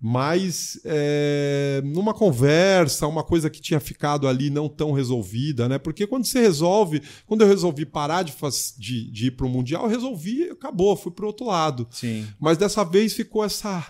[0.00, 5.78] Mas é, numa conversa, uma coisa que tinha ficado ali não tão resolvida, né?
[5.78, 9.48] Porque quando você resolve, quando eu resolvi parar de, faz- de, de ir para o
[9.48, 11.88] Mundial, eu resolvi, acabou, fui para o outro lado.
[11.90, 12.26] Sim.
[12.38, 13.86] Mas dessa vez ficou essa.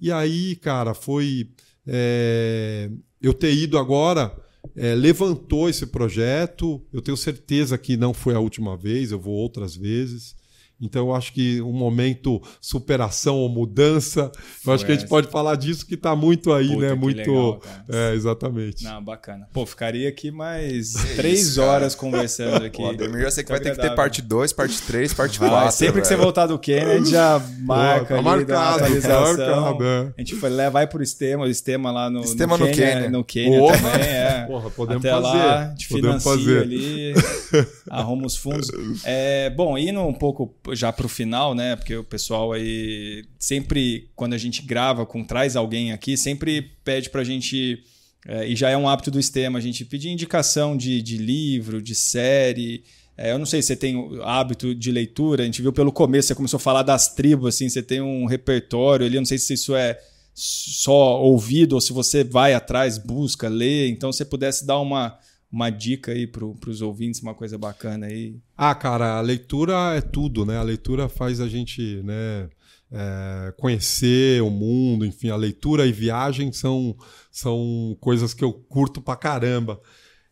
[0.00, 1.50] E aí, cara, foi.
[1.86, 4.34] é, Eu ter ido agora
[4.76, 6.80] é, levantou esse projeto.
[6.92, 10.36] Eu tenho certeza que não foi a última vez, eu vou outras vezes.
[10.80, 14.30] Então, eu acho que um momento superação ou mudança,
[14.66, 15.10] eu acho que a gente essa.
[15.10, 16.94] pode falar disso que está muito aí, Puta, né?
[16.94, 17.16] Muito.
[17.18, 18.84] legal, é, exatamente.
[18.84, 19.48] Não, bacana.
[19.52, 21.72] Pô, ficaria aqui mais Que três isso, cara.
[21.72, 22.80] horas conversando aqui.
[22.80, 23.96] O Ademir, eu sei que Muito vai ter que ter agradável.
[23.96, 25.72] parte 2, parte 3, parte Vai, 4.
[25.72, 29.84] sempre que você voltar do Quênia, a gente já marca tá ali, marcado, tá marcado,
[29.84, 30.12] é.
[30.16, 33.10] A gente foi, lá, vai pro Estema, o Estema lá no, Estema no Quênia.
[33.10, 33.76] No Quênia Porra.
[33.78, 34.44] também, é.
[34.46, 35.36] Porra, podemos Até fazer.
[35.36, 36.62] lá, a gente Podemos fazer.
[36.62, 37.14] ali,
[37.90, 38.68] arruma os fundos.
[39.04, 41.76] É, bom, indo um pouco já pro final, né?
[41.76, 47.10] Porque o pessoal aí sempre, quando a gente grava com traz alguém aqui, sempre pede
[47.10, 47.82] pra gente.
[48.26, 51.80] é, e já é um hábito do Estema, a gente pedir indicação de, de livro,
[51.80, 52.84] de série.
[53.16, 55.90] É, eu não sei se você tem o hábito de leitura, a gente viu pelo
[55.90, 59.26] começo, você começou a falar das tribos, assim, você tem um repertório ali, eu não
[59.26, 59.98] sei se isso é
[60.34, 63.88] só ouvido ou se você vai atrás, busca, lê.
[63.88, 65.18] Então, se você pudesse dar uma,
[65.50, 68.36] uma dica aí para os ouvintes, uma coisa bacana aí.
[68.56, 70.56] Ah, cara, a leitura é tudo, né?
[70.58, 72.48] A leitura faz a gente, né,
[72.90, 76.96] é, conhecer o mundo, enfim, a leitura e viagem são,
[77.30, 79.80] são coisas que eu curto pra caramba.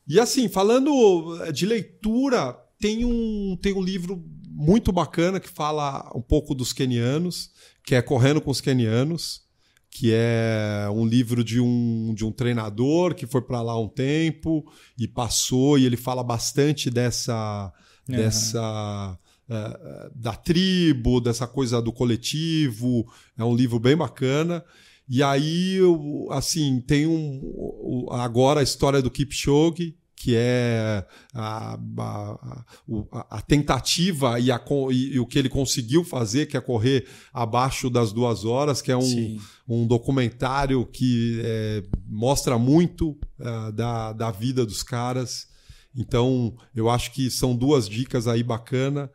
[0.06, 6.22] E assim, falando de leitura, tem um, tem um livro muito bacana que fala um
[6.22, 7.50] pouco dos quenianos,
[7.84, 9.42] que é Correndo com os Quenianos,
[9.90, 14.64] que é um livro de um, de um treinador que foi para lá um tempo
[14.98, 17.72] e passou, e ele fala bastante dessa,
[18.08, 18.16] Aham.
[18.16, 19.18] dessa
[19.48, 23.06] eh, da tribo, dessa coisa do coletivo.
[23.38, 24.64] É um livro bem bacana.
[25.08, 32.64] E aí, eu, assim, tem um, agora a história do Kipchoge, que é a, a,
[33.12, 34.58] a- a tentativa e, a
[34.90, 38.90] e- e o que ele conseguiu fazer, que é correr abaixo das duas horas, que
[38.90, 39.38] é um, Sim.
[39.68, 45.48] um documentário que é, mostra muito ah, da, da vida dos caras.
[45.94, 49.10] Então, eu acho que são duas dicas aí bacana.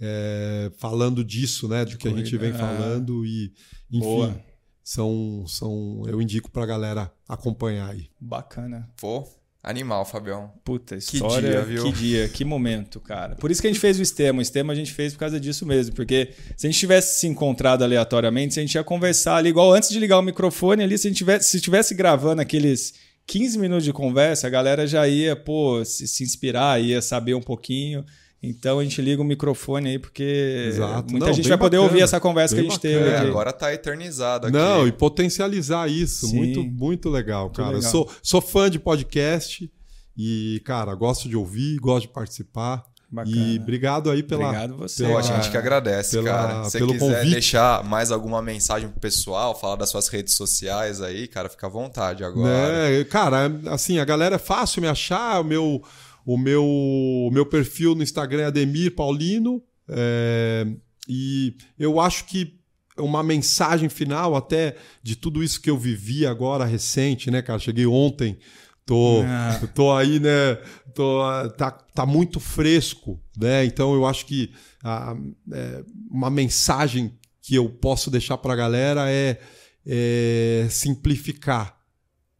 [0.00, 1.84] é, falando disso, né?
[1.84, 3.52] Do que a gente vem Corrida, falando e,
[3.90, 4.40] enfim, Boa.
[4.82, 8.10] são, são, eu indico pra galera acompanhar aí.
[8.20, 8.90] Bacana.
[9.00, 9.26] Pô,
[9.62, 10.50] animal, Fabião.
[10.64, 11.50] Puta, Que história.
[11.50, 11.84] dia, viu?
[11.84, 13.36] Que dia, que momento, cara.
[13.36, 14.40] Por isso que a gente fez o Estema.
[14.40, 15.94] O Estema a gente fez por causa disso mesmo.
[15.94, 19.90] Porque se a gente tivesse se encontrado aleatoriamente, a gente ia conversar ali, igual antes
[19.90, 22.94] de ligar o microfone ali, se a gente tivesse, se tivesse gravando aqueles
[23.26, 27.40] 15 minutos de conversa, a galera já ia, pô, se, se inspirar, ia saber um
[27.40, 28.04] pouquinho.
[28.42, 31.10] Então a gente liga o microfone aí, porque Exato.
[31.12, 32.94] muita Não, gente vai poder bacana, ouvir essa conversa que a gente bacana.
[32.94, 34.56] teve É, agora tá eternizado aqui.
[34.56, 36.26] Não, e potencializar isso.
[36.26, 36.36] Sim.
[36.36, 37.68] Muito, muito legal, cara.
[37.70, 37.90] Eu legal.
[37.90, 39.70] Sou, sou fã de podcast
[40.16, 42.84] e, cara, gosto de ouvir, gosto de participar.
[43.14, 43.36] Bacana.
[43.36, 44.46] E obrigado aí pela.
[44.46, 45.04] Obrigado você.
[45.04, 46.64] Pô, a pela- gente que agradece, pela- cara.
[46.64, 47.30] Se você pelo quiser convite.
[47.32, 51.70] deixar mais alguma mensagem pro pessoal, falar das suas redes sociais aí, cara, fica à
[51.70, 52.88] vontade agora.
[52.90, 53.04] Né?
[53.04, 55.42] Cara, assim, a galera é fácil me achar.
[55.42, 55.82] O meu,
[56.24, 59.62] o meu, o meu perfil no Instagram é Ademir Paulino.
[59.88, 60.66] é,
[61.08, 62.60] e eu acho que
[62.96, 67.58] uma mensagem final até de tudo isso que eu vivi agora recente, né, cara?
[67.58, 68.38] Cheguei ontem,
[68.86, 69.68] tô, Ah.
[69.74, 70.56] tô aí, né?
[70.94, 71.22] Tô,
[71.56, 73.64] tá, tá muito fresco, né?
[73.64, 74.52] Então eu acho que
[74.84, 75.16] ah,
[75.52, 79.40] é, uma mensagem que eu posso deixar para a galera é,
[79.86, 81.76] é simplificar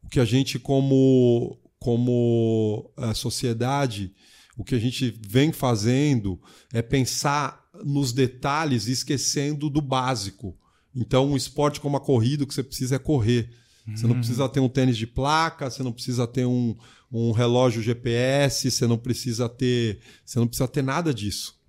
[0.04, 4.14] o que a gente como como eh, sociedade
[4.56, 6.40] o que a gente vem fazendo
[6.72, 10.56] é pensar nos detalhes e esquecendo do básico.
[10.94, 13.50] Então, um esporte como a corrida, o que você precisa é correr.
[13.96, 16.76] Você não precisa ter um tênis de placa, você não precisa ter um,
[17.10, 21.60] um relógio GPS, você não precisa ter, você não precisa ter nada disso.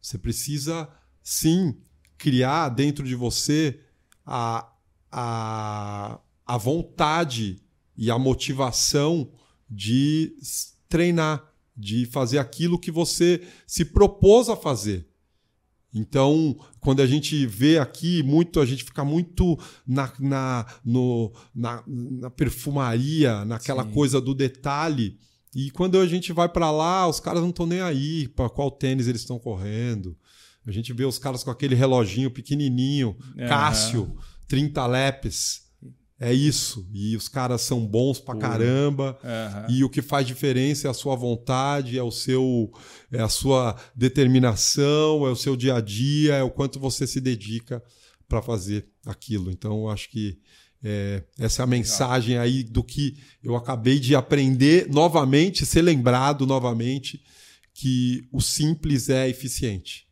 [0.00, 0.88] Você precisa
[1.22, 1.76] sim
[2.16, 3.78] criar dentro de você
[4.24, 4.72] a,
[5.12, 7.60] a, a vontade
[7.94, 9.30] e a motivação
[9.70, 10.34] de
[10.88, 11.44] treinar,
[11.76, 15.06] de fazer aquilo que você se propôs a fazer.
[15.92, 21.82] Então, quando a gente vê aqui muito, a gente fica muito na, na, no, na,
[21.86, 23.90] na perfumaria, naquela Sim.
[23.90, 25.18] coisa do detalhe.
[25.54, 28.70] E quando a gente vai para lá, os caras não estão nem aí para qual
[28.70, 30.16] tênis eles estão correndo.
[30.64, 33.48] A gente vê os caras com aquele reloginho pequenininho, Aham.
[33.48, 34.16] Cássio,
[34.46, 35.69] 30 lepes.
[36.20, 36.86] É isso.
[36.92, 39.18] E os caras são bons pra caramba.
[39.24, 39.66] Aham.
[39.70, 42.70] E o que faz diferença é a sua vontade, é o seu,
[43.10, 47.22] é a sua determinação, é o seu dia a dia, é o quanto você se
[47.22, 47.82] dedica
[48.28, 49.50] para fazer aquilo.
[49.50, 50.38] Então, eu acho que
[50.84, 56.46] é, essa é a mensagem aí do que eu acabei de aprender novamente, ser lembrado
[56.46, 57.22] novamente
[57.72, 60.06] que o simples é eficiente.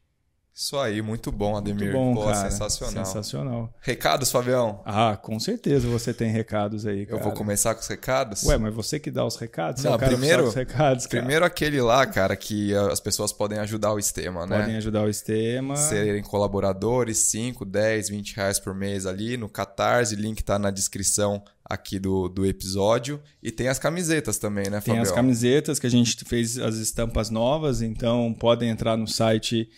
[0.61, 1.85] Isso aí, muito bom, Ademir.
[1.85, 2.51] Muito bom, Pô, cara.
[2.51, 3.05] sensacional.
[3.05, 3.73] Sensacional.
[3.81, 4.83] Recados, Fabião?
[4.85, 7.21] Ah, com certeza você tem recados aí, cara.
[7.21, 8.43] Eu vou começar com os recados?
[8.43, 9.85] Ué, mas você que dá os recados?
[9.85, 11.23] É Não, o cara primeiro- os recados, cara.
[11.23, 14.59] Primeiro aquele lá, cara, que as pessoas podem ajudar o Estema, né?
[14.59, 15.77] Podem ajudar o Estema.
[15.77, 21.41] serem colaboradores, 5, 10, 20 reais por mês ali no Catarse, link tá na descrição
[21.65, 23.23] aqui do, do episódio.
[23.41, 25.03] E tem as camisetas também, né, Tem Fabião?
[25.03, 29.69] as camisetas que a gente fez as estampas novas, então podem entrar no site,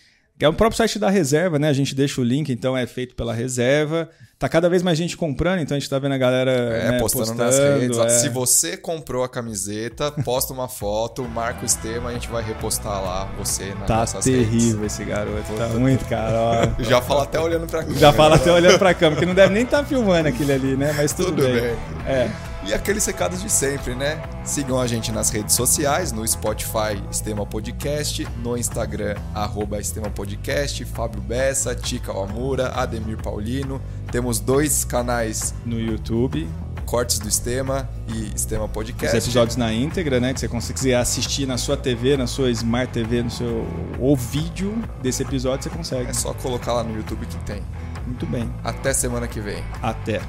[0.44, 1.68] é o próprio site da reserva, né?
[1.68, 4.08] A gente deixa o link, então é feito pela reserva.
[4.38, 6.98] Tá cada vez mais gente comprando, então a gente tá vendo a galera É, né,
[6.98, 7.98] postando, nas redes.
[7.98, 8.08] é.
[8.08, 13.02] Se você comprou a camiseta, posta uma foto, marca o Estema, a gente vai repostar
[13.04, 16.74] lá você nas Tá nossas terrível esse garoto, tá muito, cara.
[16.80, 17.92] Já fala até olhando pra cá.
[17.92, 20.94] Já fala até olhando pra câmera, que não deve nem estar filmando aquele ali, né?
[20.96, 21.76] Mas tudo, Tudo bem.
[22.06, 22.30] É.
[22.66, 24.22] E aqueles recados de sempre, né?
[24.44, 30.84] Sigam a gente nas redes sociais, no Spotify, Estema Podcast, no Instagram, arroba Estema Podcast,
[30.84, 33.80] Fábio Bessa, Tica Amura, Ademir Paulino.
[34.12, 36.46] Temos dois canais, No YouTube,
[36.84, 39.16] Cortes do Estema e Estema os Podcast.
[39.16, 40.34] episódios na íntegra, né?
[40.34, 43.66] Que você consegue assistir na sua TV, na sua Smart TV, no seu.
[43.98, 46.10] ou vídeo desse episódio, você consegue.
[46.10, 47.62] É só colocar lá no YouTube que tem.
[48.06, 48.52] Muito bem.
[48.62, 49.64] Até semana que vem.
[49.80, 50.20] Até.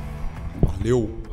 [0.62, 1.31] Valeu!